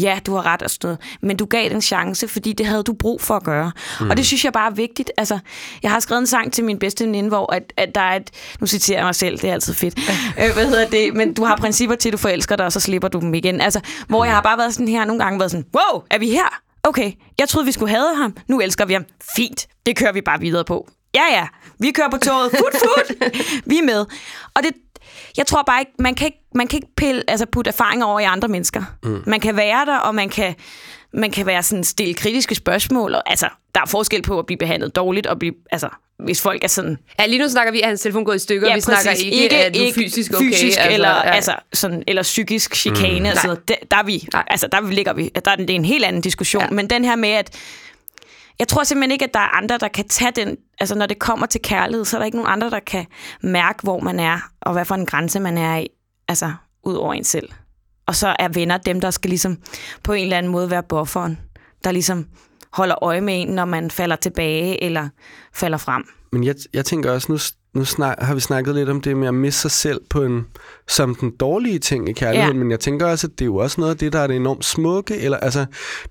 [0.01, 2.83] ja, du har ret og sådan noget, men du gav den chance, fordi det havde
[2.83, 3.71] du brug for at gøre.
[4.01, 4.09] Mm.
[4.09, 5.11] Og det synes jeg bare er vigtigt.
[5.17, 5.39] Altså,
[5.83, 8.31] jeg har skrevet en sang til min bedste veninde, hvor at, at der er et,
[8.59, 9.99] nu citerer jeg mig selv, det er altid fedt,
[10.41, 12.79] øh, hvad hedder det, men du har principper til, at du forelsker dig, og så
[12.79, 13.61] slipper du dem igen.
[13.61, 16.29] Altså, hvor jeg har bare været sådan her, nogle gange været sådan, wow, er vi
[16.29, 16.61] her?
[16.83, 18.35] Okay, jeg troede, vi skulle have ham.
[18.47, 19.05] Nu elsker vi ham.
[19.35, 20.87] Fint, det kører vi bare videre på.
[21.15, 21.47] Ja, ja,
[21.79, 22.51] vi kører på toget.
[22.51, 23.31] Fut, fut.
[23.71, 24.05] vi er med.
[24.55, 24.71] Og det,
[25.37, 28.19] jeg tror bare ikke, man kan ikke, man kan ikke pille, altså putte erfaringer over
[28.19, 28.83] i andre mennesker.
[29.03, 29.23] Mm.
[29.25, 30.55] Man kan være der, og man kan,
[31.13, 33.15] man kan være sådan stille kritiske spørgsmål.
[33.15, 35.89] Og, altså, der er forskel på at blive behandlet dårligt og blive, altså,
[36.23, 36.97] hvis folk er sådan...
[37.19, 39.43] Ja, lige nu snakker vi, at hans telefon gået i stykker, ja, vi snakker ikke,
[39.43, 40.45] ikke at du er fysisk okay.
[40.45, 41.31] Fysisk altså, eller, ja.
[41.31, 43.19] altså, sådan, eller psykisk chikane.
[43.19, 43.25] Mm.
[43.25, 46.21] Altså, der, der, er vi, altså, der ligger vi, der er det en helt anden
[46.21, 46.63] diskussion.
[46.63, 46.69] Ja.
[46.69, 47.59] Men den her med, at
[48.59, 50.57] jeg tror simpelthen ikke, at der er andre, der kan tage den...
[50.79, 53.05] Altså, når det kommer til kærlighed, så er der ikke nogen andre, der kan
[53.41, 55.87] mærke, hvor man er, og hvad for en grænse man er i.
[56.27, 57.49] Altså, ud over en selv.
[58.05, 59.57] Og så er venner dem, der skal ligesom
[60.03, 61.39] på en eller anden måde være bufferen,
[61.83, 62.25] der ligesom
[62.73, 65.09] holder øje med en, når man falder tilbage eller
[65.53, 66.03] falder frem.
[66.31, 67.37] Men jeg, jeg tænker også, nu,
[67.79, 70.45] nu snak, har vi snakket lidt om det med at miste sig selv på en,
[70.87, 72.63] som den dårlige ting i kærligheden, ja.
[72.63, 74.35] men jeg tænker også, at det er jo også noget af det, der er det
[74.35, 75.65] enormt smukke, eller altså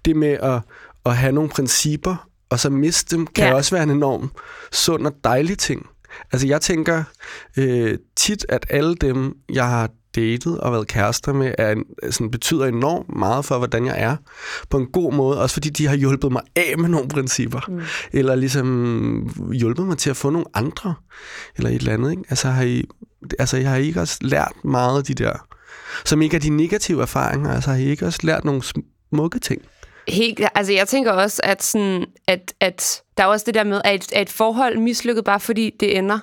[0.04, 0.60] det med at,
[1.06, 3.54] at have nogle principper, og så miste dem, kan ja.
[3.54, 4.30] også være en enorm
[4.72, 5.86] sund og dejlig ting.
[6.32, 7.04] Altså, jeg tænker
[7.56, 12.30] øh, tit, at alle dem, jeg har datet og været kærester med, er, en- sådan,
[12.30, 14.16] betyder enormt meget for, hvordan jeg er.
[14.70, 17.60] På en god måde, også fordi de har hjulpet mig af med nogle principper.
[17.68, 17.80] Mm.
[18.12, 20.94] Eller ligesom hjulpet mig til at få nogle andre.
[21.56, 22.22] Eller et eller andet, ikke?
[22.28, 22.84] Altså, har I,
[23.38, 25.32] altså, jeg har ikke også lært meget af de der,
[26.04, 27.50] som ikke er de negative erfaringer.
[27.54, 29.62] Altså, har I ikke også lært nogle smukke ting?
[30.08, 33.80] Helt, altså jeg tænker også, at, sådan, at, at der er også det der med,
[33.84, 36.18] at et, at et forhold mislykket bare fordi det ender.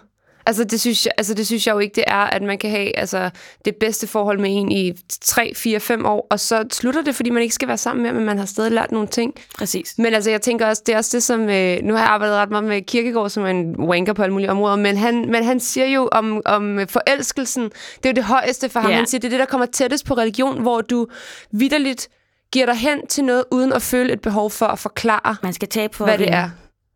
[0.45, 2.69] Altså det, synes jeg, altså det synes jeg jo ikke, det er, at man kan
[2.69, 3.29] have altså,
[3.65, 7.29] det bedste forhold med en i 3, 4, 5 år, og så slutter det, fordi
[7.29, 9.33] man ikke skal være sammen med, men man har stadig lært nogle ting.
[9.57, 9.93] Præcis.
[9.97, 11.49] Men altså, jeg tænker også, det er også det, som...
[11.49, 14.33] Øh, nu har jeg arbejdet ret meget med Kirkegaard, som er en wanker på alle
[14.33, 18.23] mulige områder, men han, men han siger jo om, om forelskelsen, det er jo det
[18.23, 18.91] højeste for ham.
[18.91, 18.95] Ja.
[18.97, 21.07] Han siger, det er det, der kommer tættest på religion, hvor du
[21.51, 22.09] vidderligt
[22.53, 25.67] giver dig hen til noget, uden at føle et behov for at forklare, Man skal
[25.67, 26.49] tabe for hvad det er.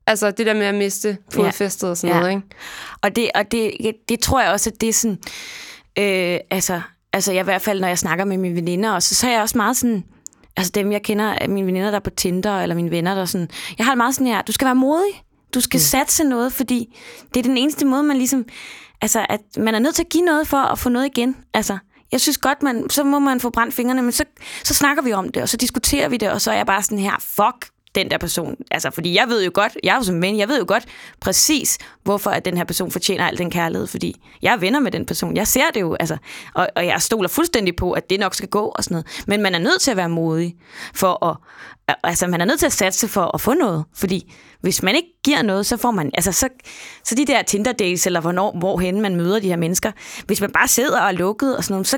[0.07, 2.19] Altså det der med at miste fodfæstet og sådan Ja.
[2.19, 2.47] noget, ikke?
[3.01, 3.71] Og det, og det,
[4.09, 5.17] det tror jeg også, at det er sådan...
[5.99, 6.81] Øh, altså,
[7.13, 9.31] altså jeg i hvert fald, når jeg snakker med mine veninder, og så, så er
[9.31, 10.03] jeg også meget sådan...
[10.57, 13.25] Altså dem, jeg kender, mine veninder, der er på Tinder, eller mine venner, der er
[13.25, 13.49] sådan...
[13.77, 15.23] Jeg har det meget sådan her, du skal være modig.
[15.53, 15.81] Du skal mm.
[15.81, 16.97] satse noget, fordi
[17.33, 18.45] det er den eneste måde, man ligesom...
[19.01, 21.35] Altså, at man er nødt til at give noget for at få noget igen.
[21.53, 21.77] Altså,
[22.11, 24.23] jeg synes godt, man, så må man få brændt fingrene, men så,
[24.63, 26.83] så snakker vi om det, og så diskuterer vi det, og så er jeg bare
[26.83, 28.55] sådan her, fuck den der person.
[28.71, 30.85] Altså, fordi jeg ved jo godt, jeg er jo som ven, jeg ved jo godt
[31.19, 34.91] præcis, hvorfor at den her person fortjener al den kærlighed, fordi jeg er venner med
[34.91, 35.35] den person.
[35.35, 36.17] Jeg ser det jo, altså,
[36.53, 39.23] og, og jeg stoler fuldstændig på, at det nok skal gå og sådan noget.
[39.27, 40.55] Men man er nødt til at være modig
[40.93, 41.37] for at,
[42.03, 45.09] altså man er nødt til at satse for at få noget, fordi hvis man ikke
[45.23, 46.49] giver noget, så får man, altså så,
[47.03, 49.91] så de der Tinder dates, eller hvornår, hvorhen man møder de her mennesker,
[50.25, 51.97] hvis man bare sidder og er lukket og sådan noget, så,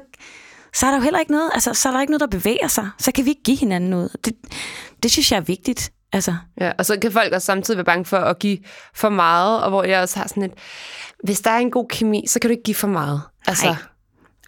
[0.73, 2.67] så er der jo heller ikke noget, altså så er der ikke noget, der bevæger
[2.67, 2.89] sig.
[2.97, 4.15] Så kan vi ikke give hinanden noget.
[4.25, 4.33] Det,
[5.03, 5.91] det synes jeg er vigtigt.
[6.13, 8.57] Altså, Ja, og så kan folk også samtidig være bange for at give
[8.95, 10.51] for meget, og hvor jeg også har sådan et,
[11.23, 13.21] hvis der er en god kemi, så kan du ikke give for meget.
[13.47, 13.75] Altså, Nej.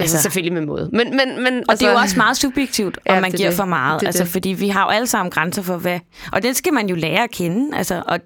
[0.01, 0.89] Altså, Altså- selvfølgelig med måde.
[0.93, 3.33] Men, men, men, Og altså, det er jo også meget subjektivt, om Ja, man det
[3.33, 3.57] er giver det.
[3.57, 3.99] for meget.
[4.01, 4.31] Det altså, det.
[4.31, 5.99] fordi vi har jo alle sammen grænser for hvad.
[6.31, 7.77] Og den skal man jo lære at kende.
[7.77, 8.19] Altså, og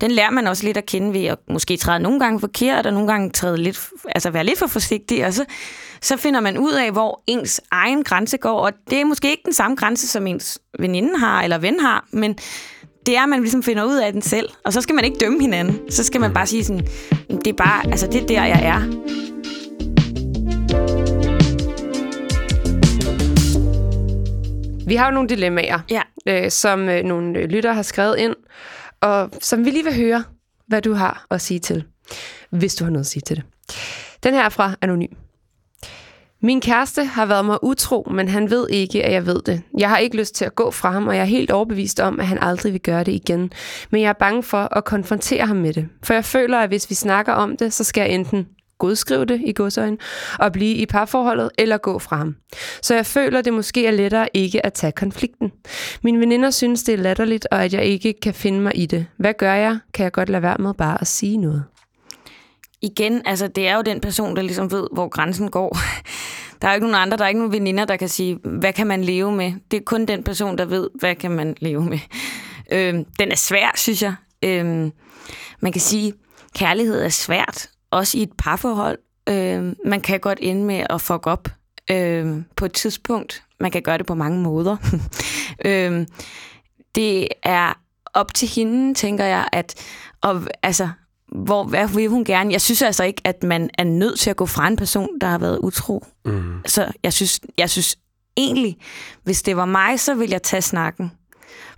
[0.00, 2.92] den lærer man også lidt at kende ved at måske træde nogle gange forkert, og
[2.92, 5.26] nogle gange træde lidt, altså være lidt for forsigtig.
[5.26, 5.44] Og så,
[6.02, 8.58] så finder man ud af, hvor ens egen grænse går.
[8.60, 12.04] Og det er måske ikke den samme grænse, som ens veninde har eller ven har,
[12.12, 12.36] men
[13.06, 14.48] det er, at man ligesom finder ud af den selv.
[14.64, 15.78] Og så skal man ikke dømme hinanden.
[15.90, 16.86] Så skal man bare sige sådan,
[17.28, 18.82] det er bare, altså det er der, jeg er.
[24.92, 26.02] Vi har jo nogle dilemmaer, Ja.
[26.26, 28.34] øh, som øh, nogle øh, lyttere har skrevet ind,
[29.00, 30.24] og som vi lige vil høre,
[30.66, 31.84] hvad du har at sige til,
[32.50, 33.44] hvis du har noget at sige til det.
[34.22, 35.12] Den her er fra Anonym.
[36.42, 39.62] Min kæreste har været mig utro, men han ved ikke, at jeg ved det.
[39.78, 42.20] Jeg har ikke lyst til at gå fra ham, og jeg er helt overbevist om,
[42.20, 43.52] at han aldrig vil gøre det igen.
[43.90, 45.88] Men jeg er bange for at konfrontere ham med det.
[46.02, 48.46] For jeg føler, at hvis vi snakker om det, så skal jeg enten
[48.82, 49.98] godskrive det i godsøjen,
[50.38, 52.36] og blive i parforholdet eller gå fra ham.
[52.82, 55.52] Så jeg føler, det måske er lettere ikke at tage konflikten.
[56.02, 59.06] Mine veninder synes, det er latterligt, og at jeg ikke kan finde mig i det.
[59.16, 59.78] Hvad gør jeg?
[59.94, 61.64] Kan jeg godt lade være med bare at sige noget?
[62.82, 65.78] igen, altså det er jo den person, der ligesom ved, hvor grænsen går.
[66.62, 68.72] Der er jo ikke nogen andre, der er ikke nogen veninder, der kan sige, hvad
[68.72, 69.52] kan man leve med?
[69.70, 71.98] Det er kun den person, der ved, hvad kan man leve med.
[72.72, 74.14] Øh, den er svær, synes jeg.
[74.44, 74.90] Øh,
[75.60, 76.12] man kan sige,
[76.54, 78.98] kærlighed er svært, også i et parforhold.
[79.28, 81.48] Øhm, man kan godt ende med at fuck op
[81.90, 83.44] øhm, på et tidspunkt.
[83.60, 84.76] Man kan gøre det på mange måder.
[85.66, 86.06] øhm,
[86.94, 87.72] det er
[88.14, 89.74] op til hende, tænker jeg, at
[90.20, 90.88] og, altså,
[91.32, 92.52] hvor, hvad vil hun gerne?
[92.52, 95.26] Jeg synes altså ikke, at man er nødt til at gå fra en person, der
[95.26, 96.06] har været utro.
[96.24, 96.54] Mm.
[96.66, 97.98] Så jeg synes, jeg synes
[98.36, 98.76] egentlig,
[99.24, 101.12] hvis det var mig, så ville jeg tage snakken.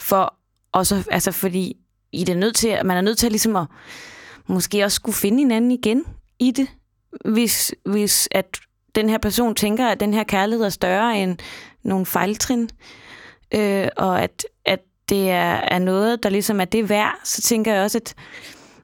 [0.00, 0.35] For,
[0.72, 1.77] også, altså fordi
[2.12, 3.66] I er nødt til, man er nødt til ligesom at
[4.48, 6.04] måske også skulle finde hinanden igen
[6.38, 6.68] i det.
[7.24, 8.59] Hvis, hvis at
[8.94, 11.38] den her person tænker, at den her kærlighed er større end
[11.83, 12.70] nogle fejltrin,
[13.54, 17.74] øh, og at, at det er, er noget, der ligesom er det værd, så tænker
[17.74, 18.14] jeg også, at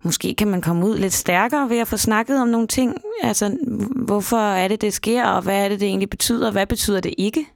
[0.02, 2.96] måske kan man komme ud lidt stærkere ved at få snakket om nogle ting.
[3.22, 3.56] Altså,
[3.96, 7.00] hvorfor er det, det sker, og hvad er det, det egentlig betyder, og hvad betyder
[7.00, 7.46] det ikke?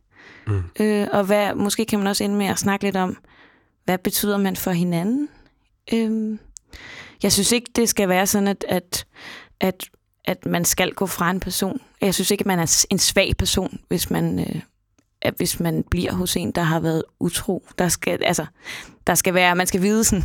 [0.46, 0.62] Mm.
[0.80, 3.16] Øh, og hvad, måske kan man også ende med at snakke lidt om,
[3.84, 5.28] hvad betyder man for hinanden?
[5.92, 6.38] Øh,
[7.22, 9.06] jeg synes ikke, det skal være sådan, at, at,
[9.60, 9.84] at,
[10.24, 11.80] at man skal gå fra en person.
[12.00, 14.60] Jeg synes ikke, at man er en svag person, hvis man, øh,
[15.22, 17.66] at hvis man bliver hos en, der har været utro.
[17.78, 18.46] Der skal, altså,
[19.06, 20.24] der skal være, man skal vide sådan,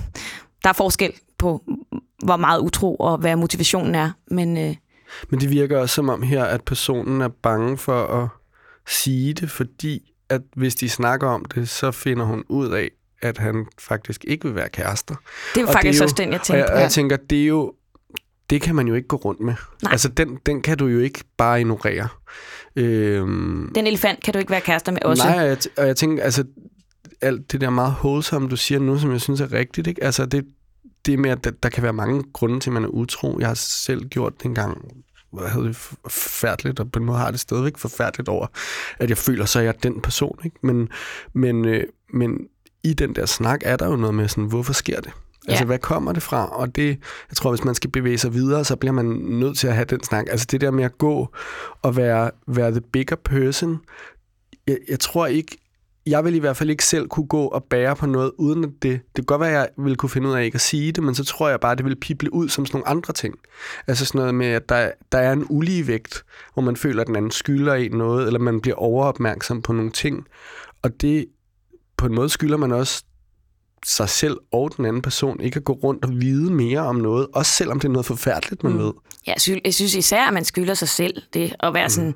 [0.63, 1.63] der er forskel på,
[2.23, 4.11] hvor meget utro og hvad motivationen er.
[4.31, 4.75] Men øh,
[5.29, 8.29] Men det virker også som om her, at personen er bange for at
[8.87, 12.89] sige det, fordi at hvis de snakker om det, så finder hun ud af,
[13.21, 15.15] at han faktisk ikke vil være kærester.
[15.55, 17.41] det er Og faktisk jo- også den, jeg Og tænkte jeg, og jeg tænker, det
[17.41, 17.73] er jo
[18.49, 19.53] det kan man jo ikke gå rundt med.
[19.83, 19.91] Nej.
[19.91, 22.07] Altså, den, den kan du jo ikke bare ignorere.
[22.75, 25.23] Øhm, Den elefant kan du ikke være kærester med også.
[25.23, 26.43] Nej, og jeg, og jeg tænker, altså,
[27.21, 30.03] alt det der meget wholesome, du siger nu, som jeg synes er rigtigt, ikke?
[30.03, 30.45] Altså, det,
[31.05, 33.37] det er med, at der, der kan være mange grunde til, at man er utro.
[33.39, 34.77] Jeg har selv gjort det engang,
[35.31, 38.47] hvor jeg havde det forfærdeligt, og på en måde har det stadigvæk forfærdeligt over,
[38.99, 40.57] at jeg føler, så er jeg den person, ikke?
[40.63, 40.89] Men,
[41.33, 42.37] men, øh, men
[42.83, 45.11] i den der snak er der jo noget med sådan, hvorfor sker det?
[45.47, 45.65] Altså, Ja.
[45.65, 46.45] hvad kommer det fra?
[46.59, 46.87] Og det,
[47.29, 49.85] jeg tror, hvis man skal bevæge sig videre, så bliver man nødt til at have
[49.85, 50.25] den snak.
[50.29, 51.27] Altså, det der med at gå
[51.81, 53.79] og være, være the bigger person,
[54.67, 55.57] jeg, jeg tror ikke,
[56.05, 58.69] jeg vil i hvert fald ikke selv kunne gå og bære på noget, uden at
[58.81, 60.91] det, det kan godt være, at jeg ville kunne finde ud af ikke at sige
[60.91, 63.13] det, men så tror jeg bare, at det vil pible ud som sådan nogle andre
[63.13, 63.35] ting.
[63.87, 67.07] Altså sådan noget med, at der, der er en ulige vægt, hvor man føler, at
[67.07, 70.27] den anden skylder en noget, eller man bliver overopmærksom på nogle ting.
[70.81, 71.25] Og det,
[71.99, 73.03] på en måde skylder man også
[73.85, 77.27] sig selv og den anden person ikke at gå rundt og vide mere om noget,
[77.33, 78.79] også selvom det er noget forfærdeligt, man mm.
[78.79, 78.93] ved.
[79.27, 82.15] Jeg synes, jeg synes især, at man skylder sig selv det at være sådan,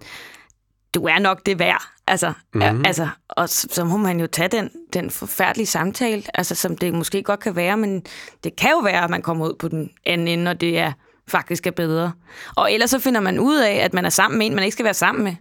[0.94, 1.82] du er nok det værd.
[2.08, 2.62] Altså, mm.
[2.62, 7.24] altså, og så må man jo tage den, den forfærdelige samtale, altså, som det måske
[7.24, 8.04] godt kan være, men
[8.44, 10.92] det kan jo være, at man kommer ud på den anden ende, og det er
[11.28, 12.12] faktisk er bedre.
[12.56, 14.74] Og ellers så finder man ud af, at man er sammen med en, man ikke
[14.74, 15.36] skal være sammen med.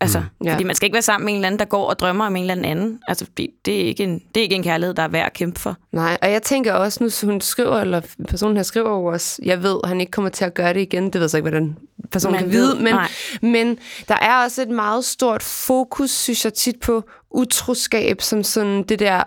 [0.00, 0.46] Altså, mm.
[0.46, 0.52] Ja.
[0.52, 2.36] fordi man skal ikke være sammen med en eller anden, der går og drømmer om
[2.36, 3.00] en eller anden.
[3.08, 5.32] Altså, fordi det er ikke en, det er ikke en kærlighed, der er værd at
[5.32, 5.76] kæmpe for.
[5.92, 9.62] Nej, og jeg tænker også, nu hun skriver, eller personen her skriver jo også, jeg
[9.62, 11.04] ved, at han ikke kommer til at gøre det igen.
[11.04, 11.76] Det ved jeg så ikke, hvordan
[12.12, 12.76] personen Man kan vide.
[12.76, 13.08] ved, Men, nej.
[13.42, 13.78] men
[14.08, 18.98] der er også et meget stort fokus, synes jeg tit, på utroskab, som sådan det
[18.98, 19.22] der,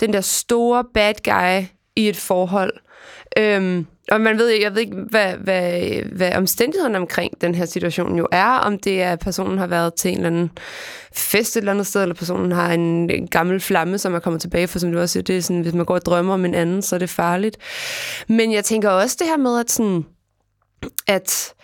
[0.00, 2.72] den der store bad guy i et forhold.
[3.38, 5.80] Øhm, og man ved, jeg ved ikke, hvad, hvad,
[6.12, 9.94] hvad omstændighederne omkring den her situation jo er, om det er, at personen har været
[9.94, 10.50] til en eller anden
[11.12, 14.40] fest et eller andet sted, eller personen har en, en gammel flamme, som er kommet
[14.40, 16.44] tilbage, for som du også siger, det er sådan, hvis man går og drømmer om
[16.44, 17.56] en anden, så er det farligt.
[18.28, 20.04] Men jeg tænker også det her med, at sådan,
[21.06, 21.54] at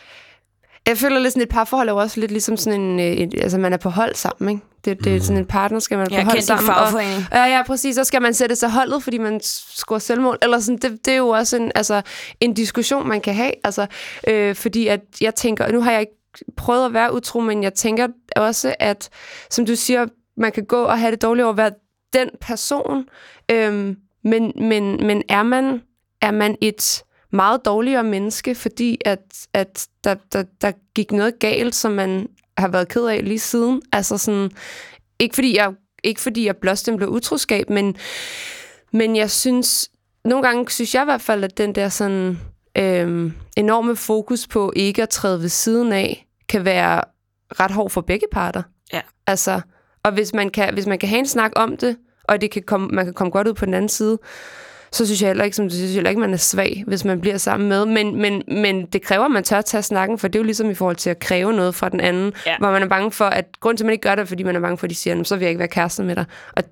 [0.86, 3.32] jeg føler lidt sådan, et parforhold er jo også lidt ligesom sådan en, øh, en,
[3.40, 4.62] altså man er på hold sammen, ikke?
[4.86, 6.70] Det, det er sådan en partner, skal man Jeg på hold sammen.
[6.70, 7.94] Og, ja, ja, præcis.
[7.94, 10.38] Så skal man sætte sig holdet, fordi man scorer selvmål.
[10.42, 12.02] Eller sådan, det, det er jo også en, altså,
[12.40, 13.52] en diskussion, man kan have.
[13.64, 13.86] Altså,
[14.28, 16.12] øh, fordi at jeg tænker, nu har jeg ikke
[16.56, 19.08] prøvet at være utro, men jeg tænker også, at
[19.50, 21.70] som du siger, man kan gå og have det dårligt over at være
[22.12, 23.04] den person.
[23.50, 25.82] Øhm, men, men, men er man,
[26.22, 31.74] er man et meget dårligere menneske, fordi at, at der, der, der gik noget galt,
[31.74, 33.82] som man har været ked af lige siden.
[33.92, 34.50] Altså sådan,
[35.18, 35.72] ikke fordi jeg,
[36.04, 37.96] ikke fordi jeg blåstempler utroskab, men,
[38.92, 39.90] men jeg synes,
[40.24, 42.38] nogle gange synes jeg i hvert fald, at den der sådan
[42.78, 47.00] øhm, enorme fokus på ikke at træde ved siden af, kan være
[47.60, 48.62] ret hård for begge parter.
[48.92, 49.00] Ja.
[49.26, 49.60] Altså,
[50.02, 52.62] og hvis man kan, hvis man kan have en snak om det, og det kan
[52.62, 54.18] komme, man kan komme godt ud på den anden side,
[54.92, 57.20] så synes jeg heller ikke, som synes jeg heller ikke, man er svag, hvis man
[57.20, 57.86] bliver sammen med.
[57.86, 60.70] Men, men, men det kræver, at man tør tage snakken, for det er jo ligesom
[60.70, 62.56] i forhold til at kræve noget fra den anden, Ja.
[62.58, 64.56] hvor man er bange for, at grund til, at man ikke gør det, fordi man
[64.56, 66.24] er bange for, at de siger, "Nå, så vil jeg ikke være kæreste med dig.
[66.56, 66.62] Og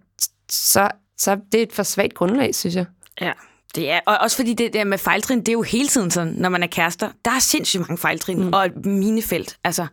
[0.51, 2.85] så, så det er et for svagt grundlag, synes jeg.
[3.21, 3.33] Ja,
[3.75, 6.35] det er, og også fordi det der med fejltrin, det er jo hele tiden sådan,
[6.37, 7.11] når man er kærester.
[7.25, 8.53] Der er sindssygt mange fejltrin, mm.
[8.53, 9.57] og minefelt.
[9.65, 9.87] Altså,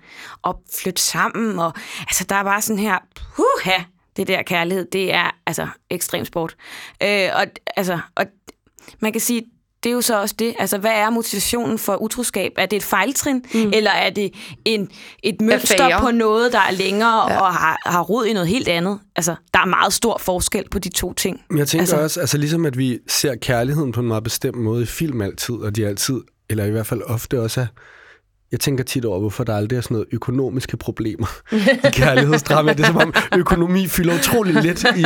[0.48, 2.98] at flytte sammen, og altså, der er bare sådan her,
[3.36, 3.84] puha,
[4.18, 6.56] det der kærlighed, det er altså ekstrem sport.
[7.04, 7.46] Øh, og,
[7.78, 8.26] altså, og
[9.00, 9.44] man kan sige,
[9.84, 10.54] det er jo så også det.
[10.60, 12.52] Altså, hvad er motivationen for utroskab?
[12.58, 13.72] Er det et fejltrin, mm.
[13.74, 14.34] eller er det
[14.66, 14.90] en,
[15.24, 16.00] et mønster Affære.
[16.02, 17.40] på noget, der er længere ja.
[17.42, 19.00] og har, har rod i noget helt andet?
[19.16, 21.42] Altså, der er meget stor forskel på de to ting.
[21.50, 24.24] Men Jeg tænker Altså- altså, også, altså ligesom at vi ser kærligheden på en meget
[24.24, 27.66] bestemt måde i film altid, og de altid, eller i hvert fald ofte også er,
[28.52, 31.60] jeg tænker tit over, hvorfor der aldrig er sådan noget økonomiske problemer i
[31.92, 32.74] kærlighedsdrama.
[32.74, 35.06] Det er som om økonomi fylder utrolig lidt i,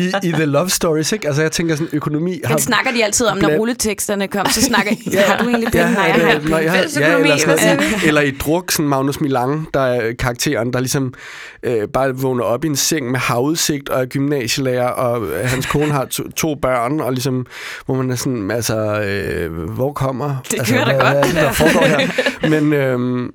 [0.00, 1.26] i, i The Love Stories, ikke?
[1.26, 2.54] Altså jeg tænker sådan, økonomi har...
[2.54, 5.86] Den snakker de altid om, når rulleteksterne kom, så snakker ja, har du egentlig penge?
[5.86, 8.88] Ja, Nej, jeg det- har ikke ja, eller, sådan noget, i, eller i druk, sådan
[8.88, 11.14] Magnus Milang, der er karakteren, der ligesom
[11.62, 15.66] øh, bare vågner op i en seng med havudsigt og er gymnasielærer, og øh, hans
[15.66, 17.46] kone har to, to børn, og ligesom,
[17.86, 20.36] hvor man er sådan, altså, øh, hvor kommer...
[20.50, 21.12] Det altså, kører da hvad, godt.
[21.12, 22.48] Hvad er det, der foregår her?
[22.60, 22.77] Men...
[22.78, 23.30] Øh,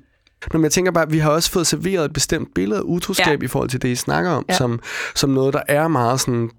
[0.52, 3.40] Nå, men jeg tænker bare, vi har også fået serveret et bestemt billede af utroskab
[3.40, 3.44] Ja.
[3.44, 4.54] i forhold til det, I snakker om, Ja.
[4.56, 4.80] som,
[5.14, 6.50] som noget, der er meget sådan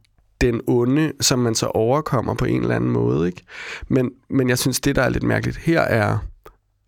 [0.41, 3.27] den onde, som man så overkommer på en eller anden måde.
[3.27, 3.41] Ikke?
[3.87, 6.17] Men, men jeg synes, det, der er lidt mærkeligt her er,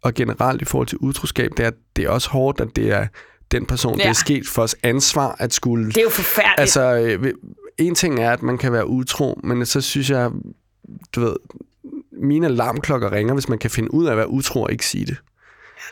[0.01, 3.07] og generelt i forhold til utroskab, det er, det er også hårdt, at det er
[3.51, 4.03] den person, ja.
[4.03, 5.85] Det er sket for os ansvar at skulle...
[5.87, 6.59] Det er jo forfærdeligt.
[6.59, 7.33] Altså, Altså, øh,
[7.77, 10.31] en ting er, at man kan være utro, men så synes jeg,
[11.15, 11.35] du ved,
[12.21, 15.05] mine alarmklokker ringer, hvis man kan finde ud af at være utro og ikke sige
[15.05, 15.17] det.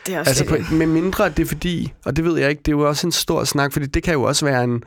[0.06, 2.50] Det er også Altså, lidt- på, med mindre det er fordi, og det ved jeg
[2.50, 4.82] ikke, det er jo også en stor snak, fordi det kan jo også være en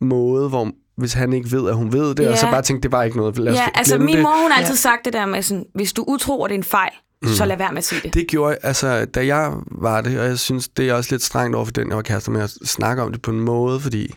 [0.00, 2.30] måde, hvor hvis han ikke ved, at hun ved det, ja.
[2.30, 2.52] og så Ja.
[2.52, 4.22] bare tænke, det var ikke noget, lad os ja, altså min det.
[4.22, 6.58] mor, hun har altid sagt det der med sådan, hvis du utro, og det er
[6.58, 6.90] en fejl,
[7.22, 7.28] mm.
[7.28, 8.14] så lad være med at sige det.
[8.14, 11.56] Det gjorde altså, da jeg var det, og jeg synes, det er også lidt strengt
[11.56, 14.14] over for den, jeg var kærester med, at snakke om det på en måde, fordi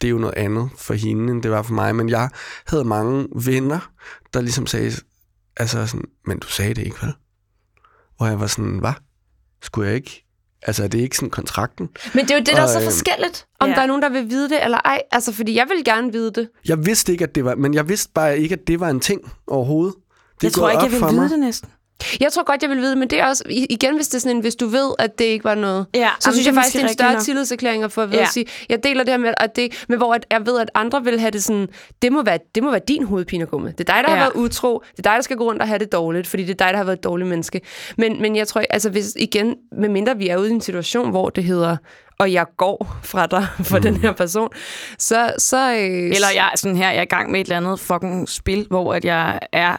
[0.00, 1.96] det er jo noget andet for hende, end det var for mig.
[1.96, 2.28] Men jeg
[2.66, 3.90] havde mange venner,
[4.34, 4.92] der ligesom sagde,
[5.56, 7.12] altså sådan, men du sagde det ikke, vel?
[8.16, 8.92] Hvor jeg var sådan, hvad?
[9.62, 10.26] Skulle jeg ikke?
[10.62, 11.88] Altså, er det ikke sådan kontrakten?
[12.14, 13.74] Men det er jo det, der er så Og, øh, forskelligt, om ja.
[13.74, 15.02] der er nogen, der vil vide det eller ej.
[15.12, 16.48] Altså, fordi jeg vil gerne vide det.
[16.68, 19.00] Jeg vidste ikke, at det var, men jeg vidste bare ikke, at det var en
[19.00, 19.94] ting overhovedet.
[20.34, 21.30] Det jeg tror ikke, jeg vil vide mig.
[21.30, 21.68] det næsten.
[22.20, 24.36] Jeg tror godt, jeg vil vide men det er også, igen, hvis det er sådan
[24.36, 26.82] en, hvis du ved, at det ikke var noget, Ja, så synes jeg faktisk, det
[26.82, 27.22] er en større nok.
[27.22, 28.26] tillidserklæring at få at vide Ja.
[28.26, 30.70] at sige, jeg deler det her med, at det, men hvor at jeg ved, at
[30.74, 31.68] andre vil have det sådan,
[32.02, 33.72] det må være, det må være din hovedpine at gå med.
[33.72, 34.10] Det er dig, der.
[34.12, 34.16] Ja.
[34.18, 36.42] har været utro, det er dig, der skal gå rundt og have det dårligt, fordi
[36.44, 37.60] det er dig, der har været et dårligt menneske.
[37.98, 41.30] Men, men jeg tror, altså hvis igen, medmindre vi er ude i en situation, hvor
[41.30, 41.76] det hedder,
[42.18, 43.82] og jeg går fra dig, for mm.
[43.82, 44.48] den her person,
[44.98, 45.32] så...
[45.38, 47.80] så øh, Eller jeg er sådan her, jeg er i gang med et eller andet
[47.80, 49.76] fucking spil, hvor at jeg er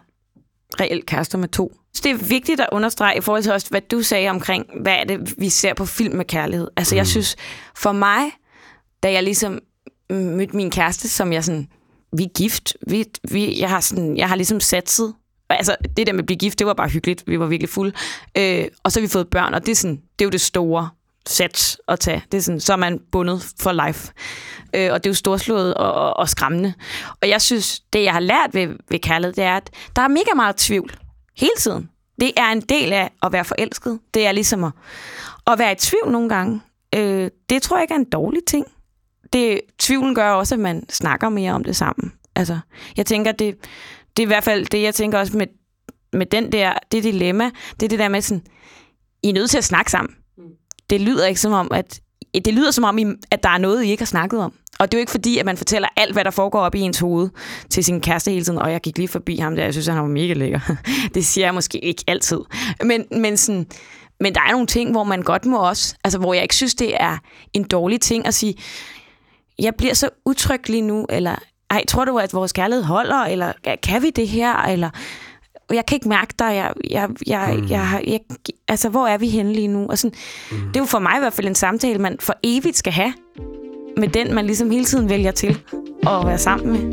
[0.79, 1.71] reelt kærester med to.
[2.03, 5.03] Det er vigtigt at understrege i forhold til også, hvad du sagde omkring, hvad er
[5.03, 6.67] det, vi ser på film med kærlighed.
[6.77, 6.97] Altså, mm.
[6.97, 7.35] jeg synes,
[7.75, 8.31] for mig,
[9.03, 9.59] da jeg ligesom
[10.09, 11.67] mødte min kæreste, som jeg sådan,
[12.17, 15.13] vi er gift, vi, vi, jeg, har sådan, jeg har ligesom satset.
[15.49, 17.23] Altså, det der med at blive gift, det var bare hyggeligt.
[17.27, 17.93] Vi var virkelig fulde.
[18.37, 20.41] Øh, og så har vi fået børn, og det er, sådan, det er jo det
[20.41, 20.89] store
[21.27, 22.23] sats at tage.
[22.31, 24.11] Det er sådan, så er man bundet for life.
[24.75, 26.73] Øh, og det er jo storslået og, og, og skræmmende.
[27.21, 30.07] Og jeg synes, det jeg har lært ved, ved kærlighed, det er, at der er
[30.07, 30.97] mega meget tvivl.
[31.41, 31.89] Hele tiden.
[32.21, 33.99] Det er en del af at være forelsket.
[34.13, 34.71] Det er ligesom at,
[35.47, 36.61] at være i tvivl nogle gange.
[36.95, 38.65] Øh, det tror jeg ikke er en dårlig ting.
[39.33, 42.13] Det, tvivlen gør også, at man snakker mere om det sammen.
[42.35, 42.59] Altså,
[42.97, 43.55] jeg tænker, det,
[44.17, 45.47] det er i hvert fald det, jeg tænker også med,
[46.13, 48.43] med den der, det dilemma, det er det der med sådan,
[49.23, 50.15] I er nødt til at snakke sammen.
[50.89, 52.01] Det lyder ikke som om, at
[52.45, 52.99] det lyder som om,
[53.31, 54.53] at der er noget, I ikke har snakket om.
[54.81, 56.79] Og det er jo ikke fordi, at man fortæller alt, hvad der foregår op i
[56.79, 57.29] ens hoved
[57.69, 58.59] til sin kæreste hele tiden.
[58.59, 60.59] Og jeg gik lige forbi ham der, jeg synes, han var mega lækker.
[61.15, 62.39] Det siger jeg måske ikke altid.
[62.83, 63.65] Men, men, sådan,
[64.19, 66.75] men der er nogle ting, hvor man godt må også, altså hvor jeg ikke synes,
[66.75, 67.17] det er
[67.53, 68.55] en dårlig ting at sige,
[69.59, 71.35] jeg bliver så utryg lige nu, eller
[71.69, 73.53] ej, tror du, at vores kærlighed holder, eller
[73.83, 74.89] kan vi det her, eller
[75.73, 77.69] jeg kan ikke mærke dig, jeg, jeg, jeg, mm.
[77.69, 78.19] jeg, jeg,
[78.67, 79.87] altså hvor er vi henne lige nu?
[79.87, 80.17] Og sådan,
[80.51, 80.57] mm.
[80.57, 83.13] Det er jo for mig i hvert fald en samtale, man for evigt skal have,
[83.97, 85.49] med den, man ligesom hele tiden vælger til
[86.07, 86.91] at være sammen med.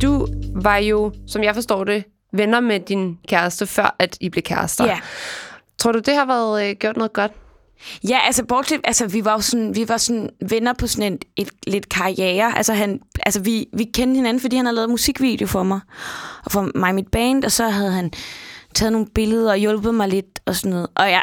[0.00, 4.42] Du var jo, som jeg forstår det, venner med din kæreste, før at I blev
[4.42, 4.84] kærester.
[4.84, 4.98] Ja.
[5.78, 7.32] Tror du, det har været øh, gjort noget godt?
[8.08, 11.18] Ja, altså bortset, altså vi var jo sådan, vi var sådan venner på sådan en,
[11.36, 12.56] et, lidt karriere.
[12.56, 15.80] Altså, han, altså vi, vi kendte hinanden, fordi han havde lavet musikvideo for mig,
[16.44, 18.10] og for mig og mit band, og så havde han
[18.76, 20.86] taget nogle billeder og hjulpet mig lidt og sådan noget.
[20.94, 21.22] Og jeg,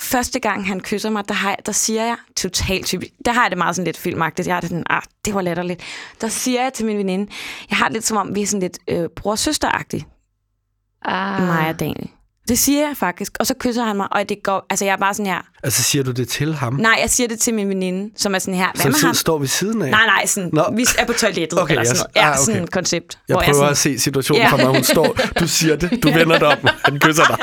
[0.00, 3.42] første gang han kysser mig, der, har jeg, der siger jeg totalt typisk, der har
[3.42, 5.82] jeg det meget sådan lidt filmagtigt, jeg har det sådan, ah, det var latterligt.
[6.20, 7.32] Der siger jeg til min veninde,
[7.70, 10.06] jeg har det lidt som om, vi er sådan lidt øh, bror-søster-agtige,
[11.04, 11.42] Ah.
[11.46, 12.10] mig og Daniel.
[12.50, 14.96] Det siger jeg faktisk, og så kysser han mig, og det går, altså jeg er
[14.96, 16.72] bare sådan her, Altså, siger du det til ham?
[16.74, 18.66] Nej, jeg siger det til min veninde, som er sådan her.
[18.74, 19.14] Hvad Som med sidder, ham?
[19.14, 19.90] står ved siden af?
[19.90, 20.64] Nej, nej, sådan, Nå.
[20.76, 21.88] vi er på toilettet, Okay, eller yes.
[21.98, 22.26] sådan noget.
[22.26, 22.44] Ja, Ah, okay.
[22.44, 23.18] sådan et koncept.
[23.28, 24.48] Jeg hvor prøver sådan, at se situationen Ja.
[24.52, 24.66] for mig.
[24.66, 27.36] Hun står, du siger det, du vender dig om, han kysser dig.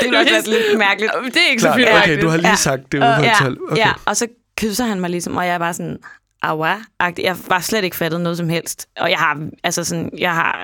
[0.00, 1.12] det er nok lidt mærkeligt.
[1.24, 1.98] Det er ikke Klart, så fint.
[2.02, 3.34] okay, du har lige sagt det ude på ja.
[3.70, 3.76] Okay.
[3.76, 4.26] ja, og så
[4.56, 5.96] kysser han mig ligesom, og jeg er bare sådan,
[6.42, 7.22] aua -agtig.
[7.22, 8.86] Jeg var slet ikke fattet noget som helst.
[9.00, 10.58] Og jeg har, altså sådan, jeg har,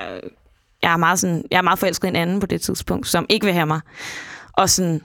[0.87, 3.25] jeg er meget sådan, jeg er meget forelsket i en anden på det tidspunkt, som
[3.29, 3.81] ikke vil have mig.
[4.53, 5.01] Og sådan,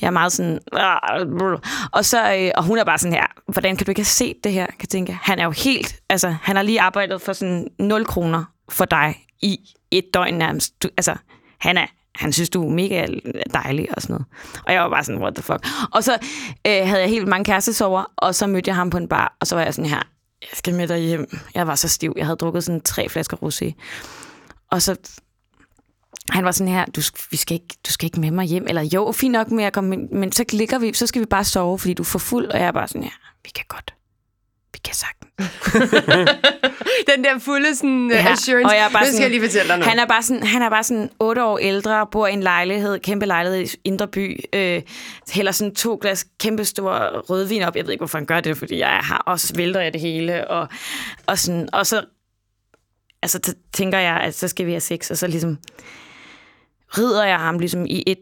[0.00, 1.58] jeg er meget sådan, "Ah,
[1.92, 4.36] og så, øh, og hun er bare sådan her, hvordan kan du ikke have set
[4.44, 4.66] det her?
[4.78, 8.44] Kan tænke, han er jo helt, altså, han har lige arbejdet for sådan 0 kroner
[8.70, 9.58] for dig i
[9.90, 10.82] et døgn nærmest.
[10.82, 11.14] Du, altså,
[11.60, 13.06] han er, han synes, du er mega
[13.54, 14.26] dejlig og sådan noget.
[14.66, 15.66] Og jeg var bare sådan, what the fuck.
[15.92, 16.12] Og så
[16.66, 19.46] øh, havde jeg helt mange kærestesover, og så mødte jeg ham på en bar, og
[19.46, 20.02] så var jeg sådan her,
[20.42, 21.38] jeg skal med dig hjem.
[21.54, 22.12] Jeg var så stiv.
[22.16, 23.72] Jeg havde drukket sådan tre flasker rosé.
[24.70, 24.96] Og så
[26.30, 27.00] han var sådan her, du,
[27.30, 28.64] vi skal ikke, du skal ikke med mig hjem.
[28.68, 31.26] Eller jo, fint nok med at komme, men, men så ligger vi, så skal vi
[31.26, 32.46] bare sove, fordi du er for fuld.
[32.46, 33.10] Og jeg er bare sådan her,
[33.44, 33.94] vi kan godt.
[34.72, 35.26] Vi kan sagtens.
[37.14, 38.32] Den der fulde sådan, Ja, ja.
[38.32, 38.66] assurance.
[38.66, 39.84] og jeg er bare det skal sådan- jeg lige fortælle dig nu.
[39.84, 42.98] Han er bare sådan, han er bare sådan 8 år ældre, bor i en lejlighed,
[43.00, 44.82] kæmpe lejlighed i Indre By, øh,
[45.30, 47.76] hælder sådan to glas kæmpe store rødvin op.
[47.76, 50.48] Jeg ved ikke, hvorfor han gør det, fordi jeg har også vælter jeg det hele.
[50.48, 50.68] Og,
[51.26, 52.04] og, sådan, og så
[53.22, 55.58] altså, tænker jeg, at så skal vi have sex, og så ligesom
[56.98, 58.18] rider jeg ham ligesom i et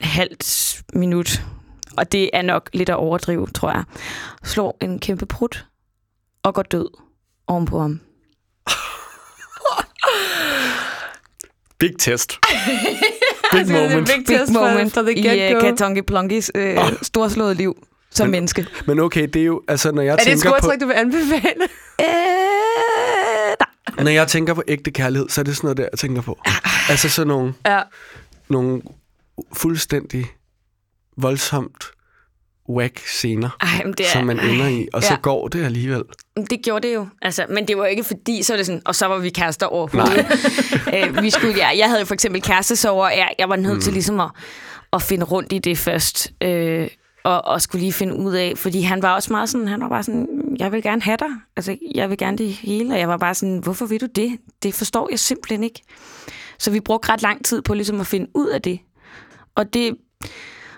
[0.00, 1.42] halvt minut.
[1.96, 3.84] Og det er nok lidt at overdrive, tror jeg.
[4.44, 5.66] Slår en kæmpe prut
[6.42, 6.88] og går død
[7.46, 8.00] ovenpå ham.
[11.78, 12.32] Big test.
[13.52, 14.06] Big moment.
[14.16, 15.12] Big test for, for the
[15.50, 18.66] i uh, Katonke Plunkis øh, storslåede liv som Men- menneske.
[18.86, 20.72] Men okay, det er jo, altså når jeg Er det et tænker på...
[20.80, 21.62] du vil anbefale?
[22.00, 22.06] Øh,
[23.96, 24.04] nej.
[24.04, 26.38] Når jeg tænker på ægte kærlighed, så er det sådan noget der, jeg tænker på.
[26.90, 27.80] Altså sådan nogle, Ja.
[28.48, 28.82] nogle
[29.52, 30.26] fuldstændig
[31.16, 31.84] voldsomt
[32.68, 35.18] whack scener, Ej, det, er, som man ender i, og så Ja.
[35.20, 36.02] går det alligevel.
[36.50, 37.06] det gjorde det jo.
[37.22, 39.66] Altså, men det var ikke fordi, så var det sådan, og så var vi kærester
[39.66, 40.26] overhovedet.
[41.16, 43.80] øh, vi skulle, ja, jeg havde for eksempel kærestesover, og jeg, jeg var nødt mm.
[43.80, 44.30] til ligesom at,
[44.92, 46.32] at finde rundt i det først.
[46.40, 46.88] Øh,
[47.24, 49.88] og, og skulle lige finde ud af, fordi han var også meget sådan, han var
[49.88, 50.28] bare sådan,
[50.58, 53.34] jeg vil gerne have dig, altså jeg vil gerne det hele, og jeg var bare
[53.34, 54.38] sådan, hvorfor vil du det?
[54.62, 55.82] Det forstår jeg simpelthen ikke.
[56.62, 58.78] Så vi brugte ret lang tid på ligesom at finde ud af det.
[59.54, 59.96] Og det,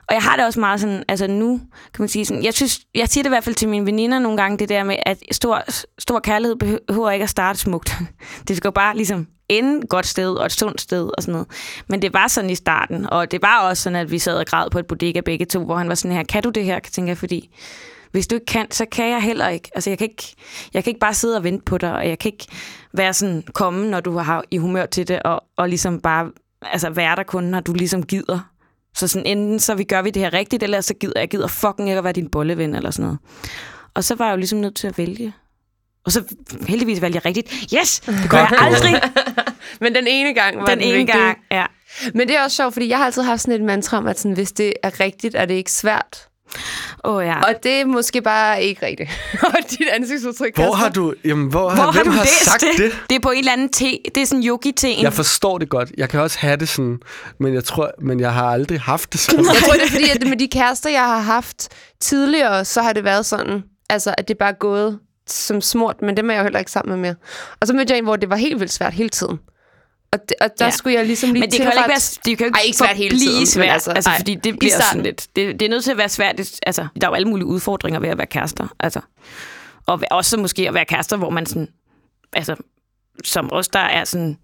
[0.08, 1.60] og jeg har det også meget sådan, altså nu
[1.94, 4.18] kan man sige sådan, jeg synes, jeg siger det i hvert fald til mine veninder
[4.18, 5.62] nogle gange, det der med, at stor,
[5.98, 6.56] stor kærlighed
[6.88, 7.96] behøver ikke at starte smukt.
[8.48, 11.32] Det skal jo bare ligesom ende et godt sted og et sundt sted og sådan
[11.32, 11.48] noget.
[11.88, 14.46] Men det var sådan i starten, og det var også sådan, at vi sad og
[14.46, 16.78] græd på et bodega begge to, hvor han var sådan her, kan du det her,
[16.78, 17.50] tænker jeg, fordi
[18.12, 19.70] hvis du ikke kan, så kan jeg heller ikke.
[19.74, 20.34] Altså, jeg kan ikke,
[20.74, 22.46] jeg kan ikke bare sidde og vente på dig, og jeg kan ikke
[22.96, 26.30] være sådan komme, når du har i humør til det, og, og ligesom bare
[26.62, 28.50] altså, være der kun, når du ligesom gider.
[28.96, 31.46] Så sådan, enten så vi gør vi det her rigtigt, eller så gider jeg gider
[31.46, 33.18] fucking ikke at være din bolleven, eller sådan noget.
[33.94, 35.32] Og så var jeg jo ligesom nødt til at vælge.
[36.04, 36.24] Og så
[36.68, 37.52] heldigvis valgte jeg rigtigt.
[37.78, 38.00] Yes!
[38.00, 39.00] Det gør jeg aldrig
[39.80, 41.18] Men den ene gang var den ene vigtige.
[41.18, 41.38] gang.
[41.50, 41.66] Ja.
[42.14, 44.18] Men det er også sjovt, fordi jeg har altid haft sådan et mantra om, at
[44.18, 46.28] sådan, hvis det er rigtigt, er det ikke svært.
[47.04, 47.38] Oh, ja.
[47.40, 49.10] Og det er måske bare ikke rigtigt.
[49.42, 52.60] og dit ansigtsudtryk, Hvor har du, jamen, hvor, Hvor har, har hvem du har sagt
[52.60, 52.78] det?
[52.78, 52.92] det?
[53.10, 53.98] Det er på en eller anden te.
[54.14, 55.02] Det er sådan en yogi-te.
[55.02, 55.92] Jeg forstår det godt.
[55.98, 56.98] Jeg kan også have det sådan,
[57.40, 59.44] men jeg tror, men jeg har aldrig haft det sådan.
[59.54, 61.68] Jeg tror, det er fordi, at med de kærester, jeg har haft
[62.00, 66.16] tidligere, så har det været sådan, altså, at det bare er gået som smurt, men
[66.16, 67.14] dem er jeg jo heller ikke sammen med mere.
[67.60, 69.38] Og så mødte jeg en, hvor det var helt vildt svært hele tiden.
[70.14, 70.70] Og, det, og der Ja.
[70.70, 72.62] skulle jeg ligesom lige Men det kan jo ikke være, det kan jo ikke, Ej,
[72.66, 75.66] ikke svært hele tiden, svært, altså, altså, ej, fordi det bliver sådan lidt, det, det
[75.66, 78.08] er nødt til at være svært, det, altså, der er jo alle mulige udfordringer ved
[78.08, 79.00] at være kærester, altså,
[79.86, 81.68] og også måske at være kærester, hvor man sådan,
[82.32, 82.56] altså,
[83.24, 84.38] som os, der er sådan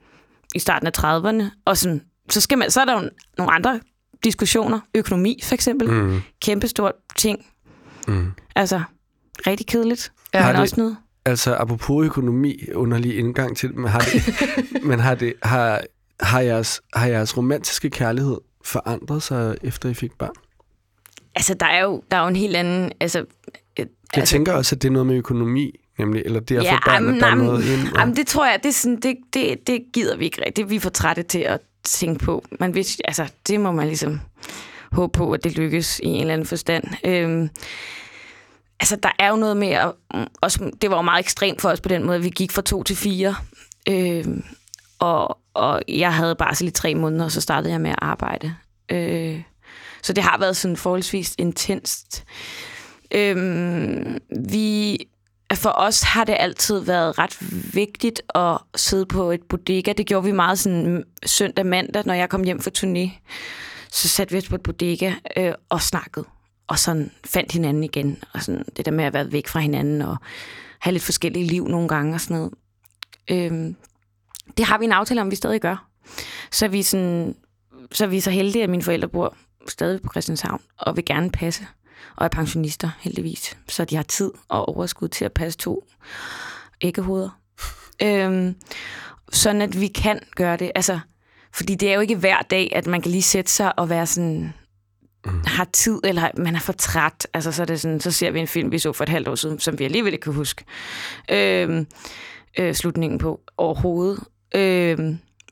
[0.55, 3.81] i starten af 30'erne, og sådan, så, skal man, så er der jo nogle andre
[4.25, 6.23] diskussioner, økonomi for eksempel, Mm.
[6.43, 7.47] kæmpestort ting,
[8.09, 8.33] Mm.
[8.57, 8.81] altså,
[9.47, 10.47] rigtig kedeligt, Ja.
[10.47, 10.97] men det- også noget.
[11.31, 14.37] Altså, apropos økonomi, underlig indgang til men har, det,
[14.89, 15.81] men har, det, har,
[16.21, 20.35] har, jeres, har jeres romantiske kærlighed forandret sig, efter I fik børn?
[21.35, 23.27] Altså, der er jo, der er jo en helt anden, altså, øh,
[23.77, 26.75] Jeg altså, tænker også, at det er noget med økonomi, nemlig, eller det at Ja,
[26.75, 27.93] få børn, jamen, der er jamen, noget ind.
[27.93, 30.71] Og, Jamen, det tror jeg, det, er sådan, det, det, det gider vi ikke rigtigt.
[30.71, 32.45] Vi er for trætte til at tænke på.
[32.61, 34.21] Men hvis, altså, det må man ligesom
[34.93, 36.85] håbe på, at det lykkes i en eller anden forstand.
[37.05, 37.49] Øhm,
[38.81, 39.93] altså, der er jo noget med at...
[40.15, 42.53] Mm, også, det var jo meget ekstremt for os på den måde, at vi gik
[42.53, 43.35] fra to til fire.
[43.89, 44.25] øh,
[44.99, 48.55] og, og jeg havde bare så tre måneder, og så startede jeg med at arbejde.
[48.91, 49.43] Øh,
[50.03, 52.25] så det har været sådan forholdsvis intenst.
[53.11, 54.19] Øhm,
[54.51, 54.99] vi
[55.55, 57.37] for os har det altid været ret
[57.75, 59.93] vigtigt at sidde på et bodega.
[59.93, 63.11] Det gjorde vi meget sådan søndag mandag, når jeg kom hjem fra turné.
[63.93, 66.25] Så satte vi os på et bodega øh, og snakkede.
[66.71, 68.19] Og sådan fandt hinanden igen.
[68.35, 70.17] Og sådan det der med at være væk fra hinanden og
[70.81, 72.53] have lidt forskellige liv nogle gange og sådan noget.
[73.31, 73.77] Øhm,
[74.57, 75.87] det har vi en aftale om, vi stadig gør.
[76.51, 77.35] Så vi, sådan,
[77.93, 79.37] så vi er så heldige, at mine forældre bor
[79.69, 81.67] stadig på Christianshavn og vil gerne passe
[82.17, 83.59] og er pensionister, heldigvis.
[83.69, 85.85] Så de har tid og overskud til at passe to
[86.81, 87.41] æggehoveder.
[88.03, 88.55] øhm,
[89.33, 90.73] sådan at vi kan gøre det.
[90.75, 91.01] Altså,
[91.53, 94.07] fordi det er jo ikke hver dag, at man kan lige sætte sig og være
[94.07, 94.55] sådan
[95.47, 97.27] har tid, eller man er for træt.
[97.35, 99.29] Altså, så, er det sådan, så ser vi en film, vi så for et halvt
[99.29, 100.65] år siden, som vi alligevel ikke kan huske
[101.31, 101.87] øh,
[102.59, 104.25] øh, slutningen på overhovedet.
[104.55, 104.99] Øh,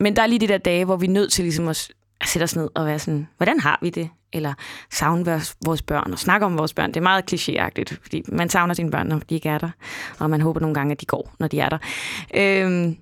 [0.00, 1.88] men der er lige de der dage, hvor vi er nødt til ligesom at,
[2.20, 4.10] at sætte os ned og være sådan, hvordan har vi det?
[4.32, 4.54] Eller
[4.92, 6.88] savne vores, børn og snakke om vores børn.
[6.90, 9.70] Det er meget klichéagtigt, fordi man savner sine børn, når de ikke er der.
[10.18, 11.78] Og man håber nogle gange, at de går, når de er der.
[12.34, 12.94] Øh,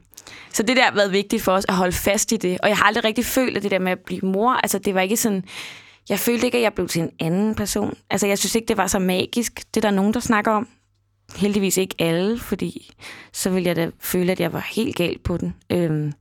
[0.52, 2.58] så det der har været vigtigt for os, at holde fast i det.
[2.62, 4.94] Og jeg har aldrig rigtig følt, at det der med at blive mor, altså det
[4.94, 5.44] var ikke sådan...
[6.08, 7.96] Jeg følte ikke, at jeg blev til en anden person.
[8.10, 9.74] Altså jeg synes ikke, det var så magisk.
[9.74, 10.68] Det er der nogen, der snakker om.
[11.36, 12.94] Heldigvis ikke alle, fordi
[13.32, 15.54] så ville jeg da føle, at jeg var helt galt på den.
[15.70, 16.12] Øhm,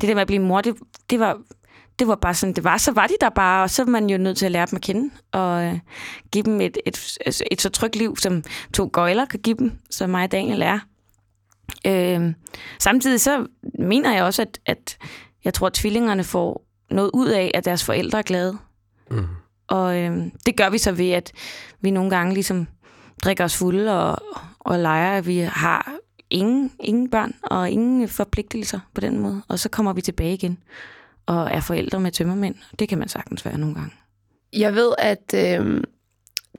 [0.00, 0.76] det der med at blive mor, det,
[1.10, 1.38] det var
[1.98, 4.10] det var bare sådan, det var, så var de der bare, og så er man
[4.10, 5.78] jo nødt til at lære dem at kende, og øh,
[6.32, 8.44] give dem et, et, et, et så trygt liv, som
[8.74, 10.78] to gøjler kan give dem, som mig og Daniel er.
[11.86, 12.34] Øh,
[12.78, 13.46] samtidig så
[13.78, 14.98] mener jeg også, at, at
[15.44, 18.58] jeg tror, at tvillingerne får noget ud af, at deres forældre er glade.
[19.12, 19.26] Mm.
[19.66, 21.32] Og øh, det gør vi så ved, at
[21.80, 22.66] vi nogle gange ligesom
[23.24, 24.18] drikker os fulde og,
[24.58, 25.92] og leger, at vi har
[26.30, 29.42] ingen, ingen børn og ingen forpligtelser på den måde.
[29.48, 30.58] Og så kommer vi tilbage igen
[31.26, 32.54] og er forældre med tømmermænd.
[32.78, 33.92] Det kan man sagtens være nogle gange.
[34.52, 35.82] Jeg ved, at øh,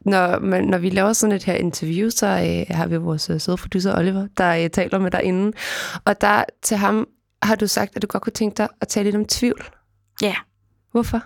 [0.02, 3.42] når, man, når vi laver sådan et her interview, så øh, har vi vores øh,
[3.42, 5.58] søde producer Oliver, der øh, taler med derinde.
[6.06, 7.08] Og der til ham
[7.44, 9.64] har du sagt, at du godt kunne tænke dig at tale lidt om tvivl.
[10.22, 10.36] Ja.
[10.92, 11.24] Hvorfor?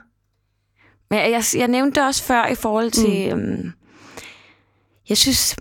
[1.10, 3.36] Men jeg, jeg nævnte det også før i forhold til...
[3.36, 3.42] Mm.
[3.42, 3.72] Øhm,
[5.10, 5.56] jeg synes,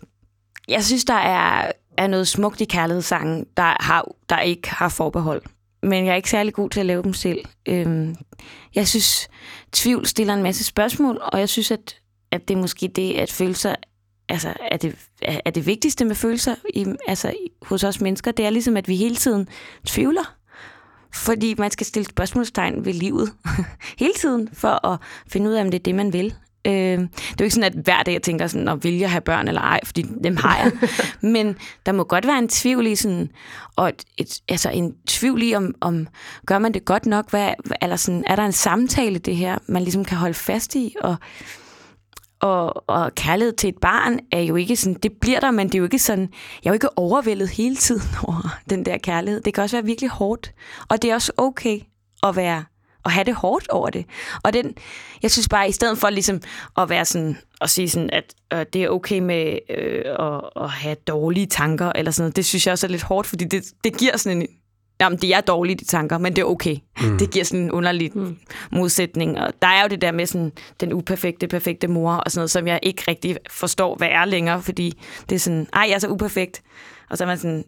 [0.68, 5.42] jeg synes der er, er noget smukt i kærlighedssangen, der, har, der ikke har forbehold.
[5.82, 7.44] Men jeg er ikke særlig god til at lave dem selv.
[7.68, 8.16] Øhm,
[8.74, 9.28] jeg synes,
[9.72, 11.96] tvivl stiller en masse spørgsmål, og jeg synes, at,
[12.30, 13.74] at det er måske det, at følelser
[14.28, 18.50] altså, er det, er det vigtigste med følelser i, altså, hos os mennesker, det er
[18.50, 19.48] ligesom, at vi hele tiden
[19.86, 20.35] tvivler.
[21.14, 23.32] Fordi man skal stille spørgsmålstegn ved livet
[23.98, 24.98] hele tiden, for at
[25.28, 26.34] finde ud af, om det er det, man vil.
[26.66, 29.10] Øh, det er jo ikke sådan, at hver dag jeg tænker sådan, om vil jeg
[29.10, 30.72] have børn eller ej, fordi dem har jeg.
[31.32, 33.30] Men der må godt være en tvivl i sådan,
[33.76, 36.08] og et, et, altså en tvivl i, om, om
[36.46, 37.50] gør man det godt nok, hvad,
[37.82, 41.16] eller sådan, er der en samtale det her, man ligesom kan holde fast i, og
[42.46, 45.74] og, og kærlighed til et barn er jo ikke sådan, det bliver der, men det
[45.74, 46.28] er jo ikke sådan,
[46.64, 49.40] jeg er jo ikke overvældet hele tiden over den der kærlighed.
[49.40, 50.52] Det kan også være virkelig hårdt,
[50.88, 51.80] og det er også okay
[52.22, 52.64] at være
[53.04, 54.06] at have det hårdt over det.
[54.44, 54.74] Og den,
[55.22, 56.40] jeg synes bare, i stedet for ligesom
[56.78, 60.70] at være sådan, at sige sådan, at øh, det er okay med øh, at, at
[60.70, 63.64] have dårlige tanker, eller sådan noget, det synes jeg også er lidt hårdt, fordi det,
[63.84, 64.48] det giver sådan en,
[65.00, 66.76] Jamen, det er dårligt, de tanker, men det er okay.
[67.00, 67.18] Mm.
[67.18, 68.38] Det giver sådan en underlig mm.
[68.72, 69.38] modsætning.
[69.40, 72.50] Og der er jo det der med sådan, den uperfekte, perfekte mor, og sådan noget,
[72.50, 75.98] som jeg ikke rigtig forstår, hvad er længere, fordi det er sådan, ej, jeg er
[75.98, 76.62] så uperfekt.
[77.10, 77.64] Og så er man sådan,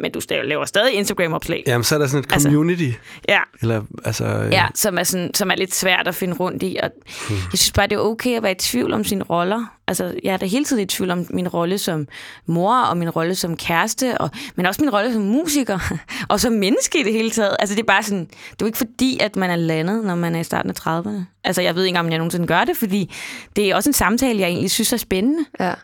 [0.00, 1.62] men du laver stadig Instagram-opslag.
[1.66, 2.82] Jamen, så er der sådan et altså, community.
[2.82, 2.98] Altså,
[3.28, 3.40] ja.
[3.62, 4.48] Eller, altså, ja.
[4.50, 6.78] ja som, er sådan, som er lidt svært at finde rundt i.
[6.82, 6.90] Og
[7.28, 7.36] hmm.
[7.36, 9.76] Jeg synes bare, det er okay at være i tvivl om sine roller.
[9.88, 12.08] Altså, jeg er da hele tiden i tvivl om min rolle som
[12.46, 15.78] mor, og min rolle som kæreste, og, men også min rolle som musiker,
[16.30, 17.56] og som menneske i det hele taget.
[17.58, 20.14] Altså, det er bare sådan, det er jo ikke fordi, at man er landet, når
[20.14, 21.39] man er i starten af 30'erne.
[21.44, 23.14] Altså, jeg ved ikke, om jeg nogensinde gør det, fordi
[23.56, 25.44] det er også en samtale, jeg egentlig synes er spændende.
[25.60, 25.74] Ja.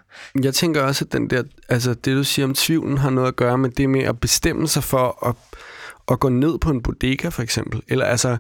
[0.43, 3.37] Jeg tænker også, at den der, altså, det, du siger om tvivlen, har noget at
[3.37, 5.35] gøre med det med at bestemme sig for at
[6.11, 8.37] at gå ned på en bodega for eksempel, eller altså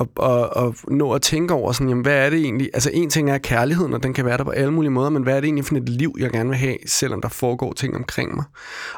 [0.00, 3.10] at, at, at nå at tænke over sådan, jamen, hvad er det egentlig, altså en
[3.10, 5.40] ting er kærligheden, og den kan være der på alle mulige måder, men hvad er
[5.40, 8.44] det egentlig for et liv, jeg gerne vil have, selvom der foregår ting omkring mig.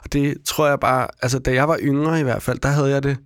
[0.05, 2.91] Og det tror jeg bare, altså da jeg var yngre i hvert fald, der havde
[2.91, 3.17] jeg det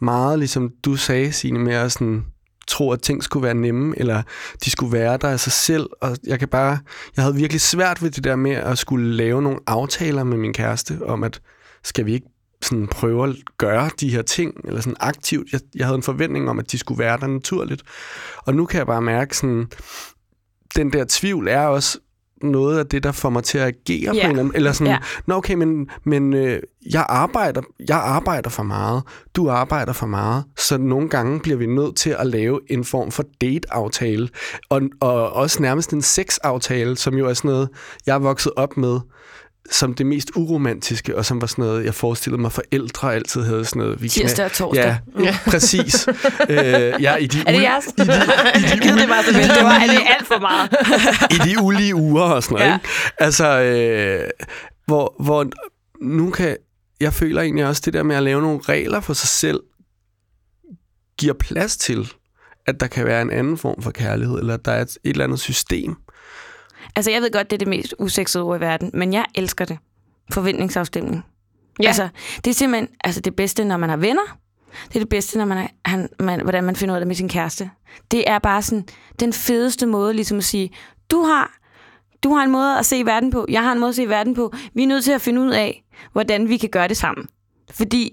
[0.00, 2.24] meget, ligesom du sagde, Signe, med at sådan,
[2.70, 4.22] tro, at ting skulle være nemme, eller
[4.64, 5.86] de skulle være der af sig selv.
[6.00, 6.78] Og jeg kan bare,
[7.16, 10.52] jeg havde virkelig svært ved det der med at skulle lave nogle aftaler med min
[10.52, 11.40] kæreste om, at
[11.82, 12.26] skal vi ikke
[12.62, 15.52] sådan prøve at gøre de her ting, eller sådan aktivt.
[15.52, 17.82] Jeg, jeg havde en forventning om, at de skulle være der naturligt.
[18.36, 19.66] Og nu kan jeg bare mærke, sådan,
[20.76, 21.98] den der tvivl er også
[22.42, 24.24] noget af det, der får mig til at agere yeah.
[24.24, 25.02] på en eller anden, eller sådan, yeah.
[25.26, 26.60] nå okay, men, men øh,
[26.92, 29.02] jeg, arbejder, jeg arbejder for meget,
[29.34, 33.10] du arbejder for meget, så nogle gange bliver vi nødt til at lave en form
[33.10, 34.28] for date-aftale,
[34.68, 37.68] og, og også nærmest en sex-aftale, som jo er sådan noget,
[38.06, 39.00] jeg er vokset op med,
[39.70, 43.64] som det mest uromantiske, og som var sådan noget, jeg forestillede mig, forældre altid havde
[43.64, 44.02] sådan noget.
[44.02, 44.98] Vi Tirsdag og torsdag.
[45.18, 45.38] Ja, ja.
[45.50, 46.08] præcis.
[46.48, 46.56] øh,
[47.00, 47.86] ja, i de er det jeres?
[47.86, 48.02] I de,
[48.56, 50.70] i de det var så det var, er det alt for meget?
[51.48, 52.70] I de ulige uger og sådan noget.
[52.70, 52.74] Ja.
[52.74, 52.88] Ikke?
[53.18, 54.30] Altså, øh,
[54.86, 55.46] hvor, hvor
[56.02, 56.56] nu kan,
[57.00, 59.60] jeg føler egentlig også det der med at lave nogle regler for sig selv,
[61.18, 62.12] giver plads til,
[62.66, 64.98] at der kan være en anden form for kærlighed, eller at der er et, et
[65.04, 65.96] eller andet system,
[66.96, 69.64] Altså, jeg ved godt, det er det mest usexede ord i verden, men jeg elsker
[69.64, 69.78] det.
[70.32, 71.24] Forventningsafstemning.
[71.82, 71.86] Ja.
[71.86, 72.08] Altså,
[72.44, 74.38] det er simpelthen altså, det bedste, når man har venner.
[74.88, 77.06] Det er det bedste, når man, er, han, man hvordan man finder ud af det
[77.06, 77.70] med sin kæreste.
[78.10, 78.84] Det er bare sådan
[79.20, 80.70] den fedeste måde ligesom at sige,
[81.10, 81.58] du har,
[82.22, 84.34] du har en måde at se verden på, jeg har en måde at se verden
[84.34, 84.52] på.
[84.74, 87.28] Vi er nødt til at finde ud af, hvordan vi kan gøre det sammen.
[87.70, 88.12] Fordi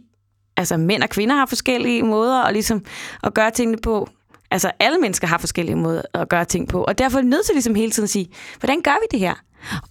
[0.57, 2.85] altså, mænd og kvinder har forskellige måder at, ligesom,
[3.23, 4.09] at gøre tingene på.
[4.51, 7.45] Altså, alle mennesker har forskellige måder at gøre ting på, og derfor er vi nødt
[7.45, 8.27] til ligesom hele tiden at sige,
[8.59, 9.33] hvordan gør vi det her?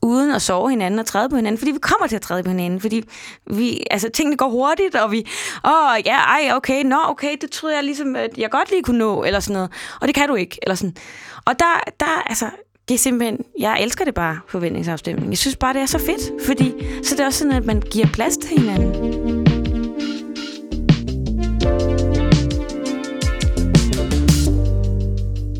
[0.02, 2.50] Uden at sove hinanden og træde på hinanden, fordi vi kommer til at træde på
[2.50, 3.02] hinanden, fordi
[3.46, 5.26] vi, altså, tingene går hurtigt, og vi,
[5.64, 8.98] åh, ja, ej, okay, nå, okay, det troede jeg ligesom, at jeg godt lige kunne
[8.98, 10.96] nå, eller sådan noget, og det kan du ikke, eller sådan.
[11.44, 12.50] Og der, der altså,
[12.88, 15.30] det er simpelthen, jeg elsker det bare, forventningsafstemning.
[15.30, 17.80] Jeg synes bare, det er så fedt, fordi så det er også sådan, at man
[17.80, 19.25] giver plads til hinanden.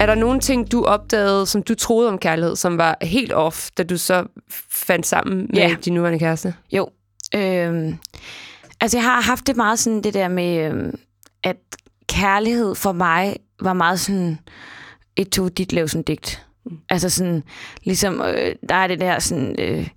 [0.07, 3.71] Er der nogle ting, du opdagede, som du troede om kærlighed, som var helt off,
[3.79, 4.27] da du så
[4.71, 5.77] fandt sammen med ja.
[5.85, 6.55] din nuværende kæreste?
[6.73, 6.89] Jo.
[7.35, 7.99] Øhm,
[8.81, 10.99] altså, jeg har haft det meget sådan, det der med, øhm,
[11.43, 11.57] at
[12.09, 14.39] kærlighed for mig var meget sådan
[15.17, 16.47] et to dit lav sådan digt.
[16.65, 16.79] Mm.
[16.89, 17.43] Altså sådan,
[17.85, 19.89] ligesom, øh, der er det der sådan, øh,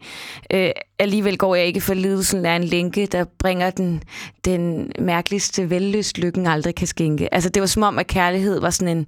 [0.53, 4.03] øh, alligevel går jeg ikke for lidelsen af en lænke, der bringer den,
[4.45, 7.33] den mærkeligste velløst lykken aldrig kan skænke.
[7.33, 9.07] Altså det var som om, at kærlighed var sådan en,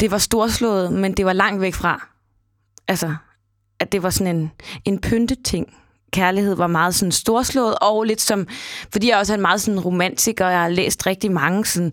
[0.00, 2.08] det var storslået, men det var langt væk fra.
[2.88, 3.14] Altså,
[3.80, 4.50] at det var sådan en,
[4.84, 5.74] en pynteting
[6.12, 8.46] kærlighed var meget sådan storslået, og lidt som,
[8.92, 11.92] fordi jeg også er en meget sådan romantiker, og jeg har læst rigtig mange sådan,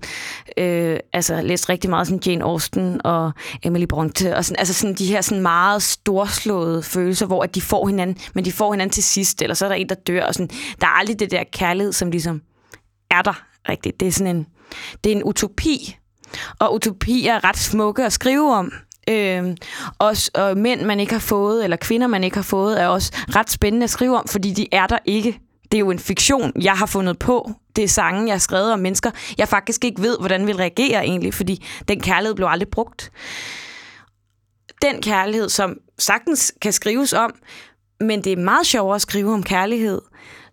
[0.58, 3.32] øh, altså læst rigtig meget sådan Jane Austen og
[3.64, 7.62] Emily Bronte, og sådan, altså sådan de her sådan meget storslåede følelser, hvor at de
[7.62, 10.26] får hinanden, men de får hinanden til sidst, eller så er der en, der dør,
[10.26, 10.50] og sådan,
[10.82, 12.42] der er aldrig det der kærlighed, som ligesom
[13.12, 14.00] er der rigtigt.
[14.00, 14.48] Det er sådan en,
[15.04, 15.98] det er en utopi,
[16.60, 18.72] og utopier er ret smukke at skrive om,
[19.10, 19.56] Øh,
[20.00, 23.12] også, og mænd, man ikke har fået, eller kvinder, man ikke har fået, er også
[23.36, 25.40] ret spændende at skrive om, fordi de er der ikke.
[25.64, 27.52] Det er jo en fiktion, jeg har fundet på.
[27.76, 31.06] Det er sange, jeg har skrevet om mennesker, jeg faktisk ikke ved, hvordan vil reagere
[31.06, 33.12] egentlig, fordi den kærlighed blev aldrig brugt.
[34.82, 37.36] Den kærlighed, som sagtens kan skrives om,
[38.00, 40.02] men det er meget sjovere at skrive om kærlighed,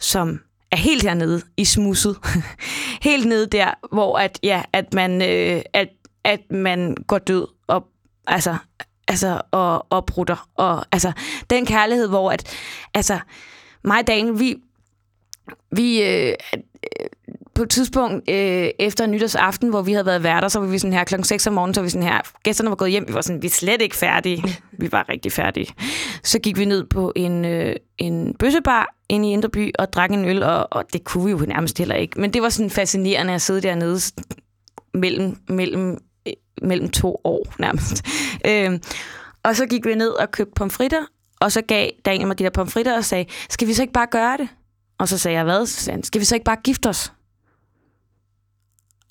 [0.01, 0.41] som
[0.73, 2.17] er helt hernede i smusset.
[3.09, 5.89] helt nede der, hvor at, ja, at, man, øh, at,
[6.25, 7.89] at man går død og
[8.27, 8.57] altså,
[9.09, 10.49] altså og, og brutter.
[10.55, 11.13] Og, altså,
[11.51, 12.57] den kærlighed, hvor at,
[12.95, 13.19] altså,
[13.85, 14.57] mig og Daniel, vi,
[15.71, 16.35] vi øh,
[17.55, 20.93] på et tidspunkt øh, efter nytårsaften, hvor vi havde været værter, så var vi sådan
[20.93, 23.15] her klokken 6 om morgenen, så var vi sådan her, gæsterne var gået hjem, vi
[23.15, 24.45] var sådan, vi er slet ikke færdige.
[24.79, 25.67] Vi var rigtig færdige.
[26.23, 30.25] Så gik vi ned på en, øh, en bøssebar inde i Indreby og drak en
[30.25, 32.21] øl, og, og det kunne vi jo nærmest heller ikke.
[32.21, 34.01] Men det var sådan fascinerende at sidde dernede
[34.95, 35.99] mellem, mellem
[36.63, 38.03] mellem to år nærmest.
[38.47, 38.79] Øh,
[39.43, 41.03] og så gik vi ned og købte pomfritter,
[41.41, 44.07] og så gav Daniel mig de der pomfritter og sagde, skal vi så ikke bare
[44.07, 44.49] gøre det?
[44.99, 45.67] Og så sagde jeg, hvad?
[45.67, 47.13] Så sagde han, skal vi så ikke bare gifte os?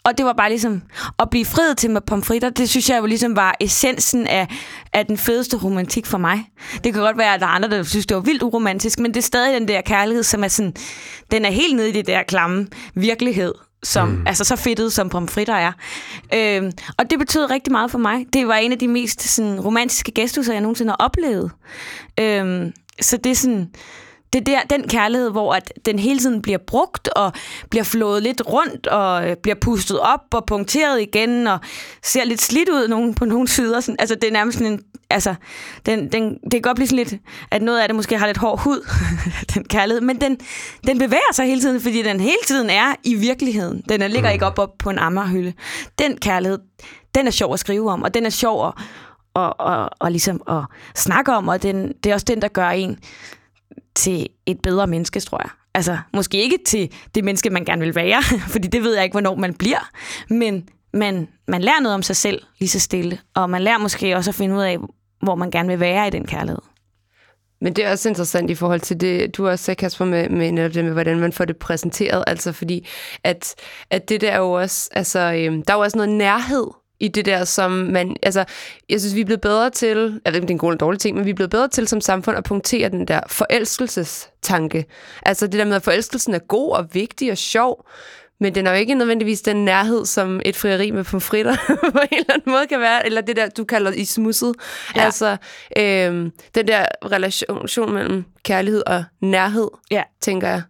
[0.04, 0.82] Og det var bare ligesom,
[1.20, 4.48] at blive friet til med pomfritter, det synes jeg jo ligesom var essensen af,
[4.94, 6.46] af den fedeste romantik for mig.
[6.84, 9.14] Det kan godt være, at der er andre, der synes, det var vildt uromantisk, men
[9.14, 10.74] det er stadig den der kærlighed, som er sådan,
[11.32, 14.28] den er helt nede i det der klamme virkelighed, som, mm.
[14.28, 15.72] altså så fedtet som pomfritter er.
[16.34, 18.26] Øhm, og det betød rigtig meget for mig.
[18.34, 21.52] Det var en af de mest sådan, romantiske gæsthusser, jeg nogensinde har oplevet.
[22.20, 22.72] Øhm,
[23.02, 23.70] så det er sådan
[24.34, 27.34] det er der, den kærlighed, hvor at den hele tiden bliver brugt og
[27.70, 31.60] bliver flået lidt rundt og øh, bliver pustet op og punkteret igen og
[32.04, 33.80] ser lidt slidt ud nogen, på nogle sider.
[33.80, 34.82] Sådan, altså, det er nærmest sådan en...
[35.10, 35.36] Altså,
[35.86, 37.22] den, den, det kan godt blive sådan lidt,
[37.52, 38.88] at noget af det måske har lidt hård hud,
[39.54, 40.38] den kærlighed, men den,
[40.88, 43.84] den bevæger sig hele tiden, fordi den hele tiden er i virkeligheden.
[43.90, 44.34] Den ligger mm.
[44.34, 45.54] ikke op, op på en ammerhylde.
[46.00, 46.60] Den kærlighed,
[47.16, 48.74] den er sjov at skrive om, og den er sjov at,
[49.34, 50.64] og, og, og ligesom at
[50.96, 53.00] snakke om, og den, det er også den, der gør en
[53.96, 55.50] til et bedre menneske, tror jeg.
[55.74, 58.24] Altså, måske ikke til det menneske, man gerne vil være,
[58.54, 59.90] fordi det ved jeg ikke, hvornår man bliver,
[60.30, 64.16] men man, man lærer noget om sig selv lige så stille, og man lærer måske
[64.16, 64.78] også at finde ud af,
[65.24, 66.62] hvor man gerne vil være i den kærlighed.
[67.62, 70.52] Men det er også interessant i forhold til det, du også sagde, Kasper, med, med
[70.52, 72.24] netop det med, hvordan man får det præsenteret.
[72.28, 72.88] Altså fordi,
[73.24, 73.56] at,
[73.90, 76.68] at det der er jo også, altså, øhm, der er jo også noget nærhed
[77.02, 78.16] i det der, som man...
[78.24, 78.46] Altså,
[78.90, 80.22] jeg synes, vi er blevet bedre til...
[80.26, 81.68] Jeg ved ikke, det er en god eller dårlig ting, men vi er blevet bedre
[81.68, 84.86] til som samfund at punktere den der forelskelsestanke.
[85.26, 87.86] Altså det der med, at forelskelsen er god og vigtig og sjov,
[88.40, 91.56] men den er jo ikke nødvendigvis den nærhed, som et frieri med pomfritter
[91.94, 94.56] på en eller anden måde kan være, eller det der, du kalder i smusset.
[94.96, 95.02] Ja.
[95.02, 95.38] Altså,
[95.78, 100.04] øhm, den der relation mellem kærlighed og nærhed, ja.
[100.22, 100.62] tænker jeg,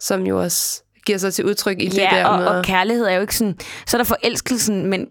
[0.00, 2.46] som jo også giver sig til udtryk i ja, det der og, med...
[2.46, 3.58] og kærlighed er jo ikke sådan...
[3.86, 5.06] Så er der forelskelsen, men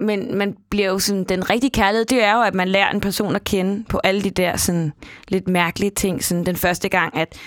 [0.00, 3.00] men man bliver jo sådan, den rigtige kærlighed, det er jo, at man lærer en
[3.00, 4.92] person at kende på alle de der sådan
[5.28, 6.24] lidt mærkelige ting.
[6.24, 7.38] Sådan den første gang, at,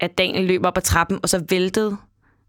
[0.00, 1.96] at Daniel løb op ad trappen, og så væltede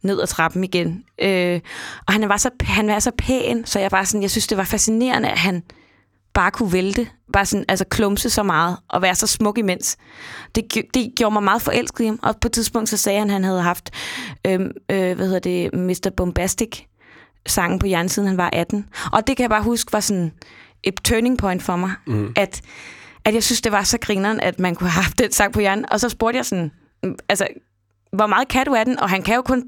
[0.04, 1.04] ned ad trappen igen.
[1.22, 1.60] Øh,
[2.08, 4.58] og han var, så, han var så pæn, så jeg var sådan, jeg synes, det
[4.58, 5.64] var fascinerende, at han
[6.34, 9.98] bare kunne vælte, bare sådan, altså klumse så meget, og være så smuk imens.
[10.56, 13.28] Det, det gjorde mig meget forelsket i ham, og på et tidspunkt så sagde han,
[13.28, 13.90] at han havde haft,
[14.48, 14.60] øh,
[14.92, 16.10] øh, hvad hedder det, Mr.
[16.18, 16.86] Bombastic,
[17.46, 18.86] sangen på hjernen, siden han var 18.
[19.14, 20.32] Og det kan jeg bare huske var sådan
[20.84, 22.34] et turning point for mig, mm.
[22.36, 22.62] at,
[23.26, 25.60] at jeg synes, det var så grineren, at man kunne have haft den sang på
[25.60, 25.86] hjernen.
[25.92, 26.72] Og så spurgte jeg sådan,
[27.04, 27.48] mm, altså,
[28.14, 29.00] hvor meget kan du af den?
[29.00, 29.64] Og han kan jo kun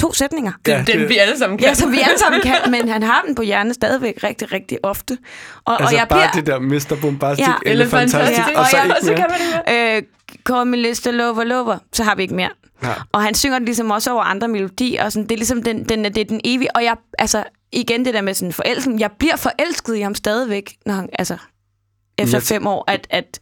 [0.00, 0.52] to sætninger.
[0.66, 1.68] Ja, den, den vi alle sammen kan.
[1.68, 4.78] Ja, som vi alle sammen kan, men han har den på hjernen stadigvæk rigtig, rigtig
[4.82, 5.18] ofte.
[5.64, 7.00] Og, altså og jeg bare bliver, det der Mr.
[7.00, 9.96] Bombastic, ja, eller fantastisk, ja, og, så, ja, og så kan man det mere.
[9.96, 10.02] Øh,
[10.48, 12.50] Call me Lister, Lover, Lover, så har vi ikke mere.
[12.82, 12.94] Ja.
[13.12, 16.04] Og han synger ligesom også over andre melodier, og sådan, det er ligesom den, den,
[16.04, 19.36] det er den evige, og jeg, altså, igen det der med sådan forelsken, jeg bliver
[19.36, 21.36] forelsket i ham stadigvæk, når han, altså,
[22.18, 23.40] efter jeg fem år, at, at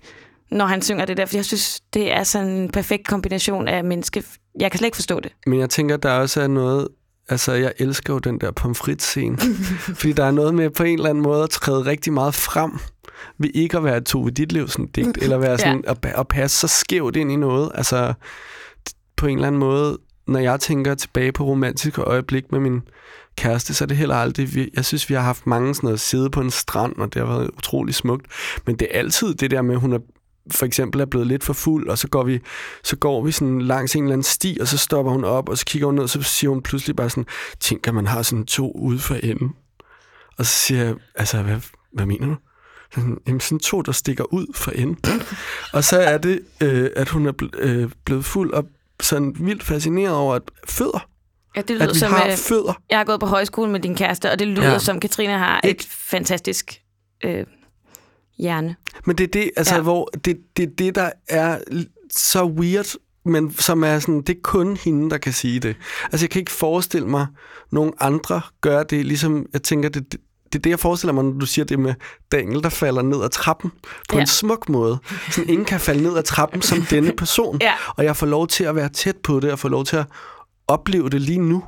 [0.51, 3.85] når han synger det der, for jeg synes, det er sådan en perfekt kombination af
[3.85, 4.25] menneske.
[4.61, 5.33] Jeg kan slet ikke forstå det.
[5.47, 6.89] Men jeg tænker, der også er noget,
[7.29, 9.39] altså jeg elsker jo den der pomfrit-scene,
[9.99, 12.79] fordi der er noget med på en eller anden måde at træde rigtig meget frem,
[13.39, 15.91] ved ikke at være to i dit liv sådan digt, eller være sådan, ja.
[15.91, 17.71] at, at passe så skævt ind i noget.
[17.75, 18.15] Altså,
[19.19, 22.83] på en eller anden måde, når jeg tænker tilbage på romantiske øjeblik med min
[23.37, 24.55] kæreste, så er det heller aldrig...
[24.55, 27.27] Vi, jeg synes, vi har haft mange sådan noget sidde på en strand, og det
[27.27, 28.27] har været utrolig smukt.
[28.67, 29.99] Men det er altid det der med, at hun er
[30.51, 32.41] for eksempel er blevet lidt for fuld, og så går vi,
[32.85, 35.59] så går vi sådan langs en eller anden sti, og så stopper hun op, og
[35.59, 37.27] så kigger hun ned, og så siger hun pludselig bare sådan,
[37.61, 39.55] tænk, at man har sådan to ude for enden.
[40.39, 41.57] Og så siger jeg, altså, hvad,
[41.93, 42.37] hvad mener du?
[42.95, 45.23] Sådan, Jamen, sådan to, der stikker ud for enden.
[45.73, 48.65] og så er det, øh, at hun er bl- øh, blevet fuld og
[49.03, 51.09] sådan vildt fascineret over, at fødder,
[51.57, 52.73] Ja, det lyder at vi som, har øh, fødder.
[52.91, 54.79] jeg har gået på højskole med din kæreste, og det lyder Ja.
[54.79, 55.81] som, Katrine har Ikke?
[55.81, 56.83] et fantastisk
[57.25, 57.47] øh,
[58.39, 58.77] hjerne.
[59.07, 59.81] Men det er det, altså, ja.
[59.81, 61.59] Hvor det, det det, der er
[62.17, 62.87] så weird,
[63.25, 65.77] men som er sådan, det er kun hende, der kan sige det.
[66.05, 67.27] Altså, jeg kan ikke forestille mig,
[67.73, 70.17] nogen andre gør det, ligesom, jeg tænker, det,
[70.53, 71.95] det, er det, jeg forestiller mig, når du siger det med
[72.33, 73.71] Daniel, der falder ned ad trappen
[74.09, 74.21] på ja.
[74.21, 74.99] En smuk måde.
[75.31, 77.59] Sådan, ingen kan falde ned ad trappen som denne person.
[77.61, 77.73] Ja.
[77.97, 80.07] Og jeg får lov til at være tæt på det, og får lov til at
[80.69, 81.65] opleve det lige nu,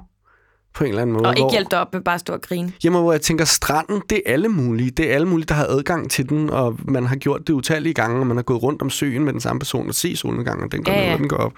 [0.75, 1.27] på en eller anden måde.
[1.27, 2.73] Og ikke hvor- hjælpe dig op med bare at stå og grine.
[2.85, 4.91] Jamen, hvor jeg tænker, stranden, det er alle mulige.
[4.91, 7.95] Det er alle mulige, der har adgang til den, og man har gjort det utallige
[7.95, 10.65] gange, og man har gået rundt om søen med den samme person og se solnedgangen,
[10.65, 11.13] og den går Ja, ned, ja.
[11.13, 11.53] og den går op.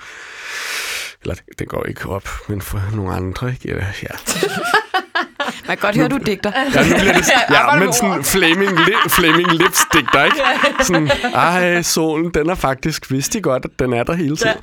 [1.22, 3.68] Eller, den går ikke op, men for nogle andre, ikke?
[4.02, 4.08] Ja.
[5.66, 6.52] Man kan godt høre, du digter.
[6.56, 10.36] ja nu bliver det, ja, men sådan flaming, li, flaming lipstick, der ikke?
[10.84, 14.56] Sådan, ej, solen, den er faktisk, vidste de godt, at den er der hele tiden.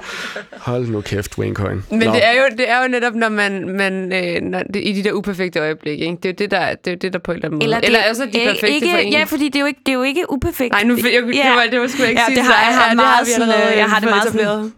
[0.57, 1.83] Hold nu kæft, Wayne Coyne.
[1.89, 2.13] Men Nå.
[2.13, 5.03] det er, jo, det er jo netop, når man, man øh, når det, i de
[5.03, 6.17] der uperfekte øjeblikke, ikke?
[6.23, 7.63] Det er jo det, der, det er jo det, der på en eller anden måde.
[7.63, 9.13] Eller, eller det, altså de ikke- perfekte ikke, for en.
[9.13, 10.71] Ja, fordi det er jo ikke, det er jo ikke uperfekt.
[10.71, 12.35] Nej, nu jeg, jeg, det, var, det var sgu ikke Ja, sige.
[12.35, 14.73] det har så- jeg har det meget jeg har det meget sådan-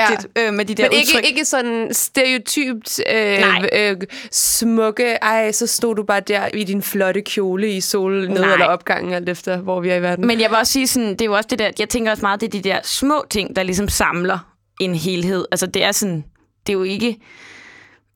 [0.00, 1.24] Agtigt, øh, med de der Men ikke, udtryk.
[1.24, 3.68] ikke sådan stereotypt øh, Nej.
[3.72, 3.96] øh,
[4.30, 8.66] smukke, ej, så stod du bare der i din flotte kjole i sol ned eller
[8.66, 10.26] opgangen, alt efter, hvor vi er i verden.
[10.26, 12.22] Men jeg vil også sige, sådan, det er jo også det der, jeg tænker også
[12.22, 14.38] meget, det er de der små ting, der ligesom samler
[14.80, 15.44] en helhed.
[15.50, 16.24] Altså det er sådan,
[16.66, 17.16] det er jo ikke,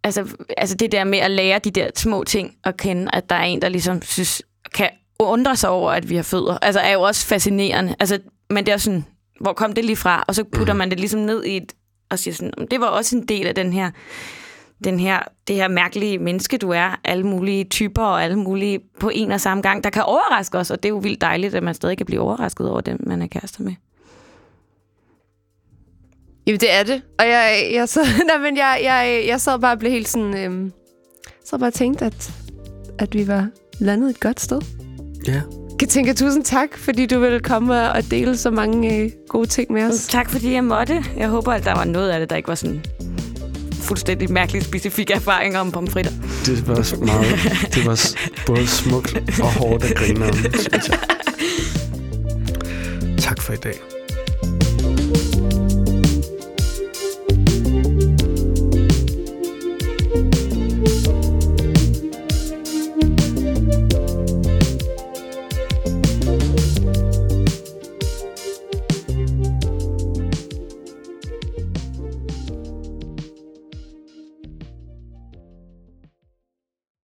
[0.05, 0.25] altså,
[0.57, 3.45] altså det der med at lære de der små ting at kende, at der er
[3.45, 4.43] en, der ligesom synes,
[4.75, 6.59] kan undre sig over, at vi har fødder.
[6.63, 7.95] Altså er jo også fascinerende.
[8.01, 8.19] Altså,
[8.51, 9.05] men det er sådan,
[9.41, 10.25] hvor kom det lige fra?
[10.29, 11.73] Og så putter man det ligesom ned i et,
[12.11, 13.91] og siger sådan, "Om det var også en del af den her,
[14.85, 17.01] den her, det her mærkelige menneske, du er.
[17.05, 20.71] Alle mulige typer og alle mulige på en og samme gang, der kan overraske os.
[20.71, 23.23] Og det er jo vildt dejligt, at man stadig kan blive overrasket over den, man
[23.23, 23.75] er kærester med.
[26.47, 27.03] Jamen, det er det.
[27.19, 30.37] Og jeg, jeg, sad, nej, men jeg, jeg, jeg sad bare og blev helt sådan...
[30.37, 30.73] Øhm,
[31.45, 32.33] så bare tænkt, at,
[32.99, 33.49] at vi var
[33.81, 34.61] landet et godt sted.
[35.27, 35.66] Ja.
[35.79, 39.83] Katinka, tusind tak, fordi du ville komme og dele så mange øh, gode ting med
[39.83, 40.07] os.
[40.07, 41.05] Tak fordi jeg måtte.
[41.17, 42.85] Jeg håber, at der var noget af det, der ikke var sådan
[43.73, 46.13] fuldstændig mærkelig specifik erfaring om pomfritter.
[46.47, 47.27] Det var så meget,
[47.75, 48.01] det var
[48.47, 50.35] både smukt og hårdt at grine om.
[53.19, 53.96] Tak for i dag.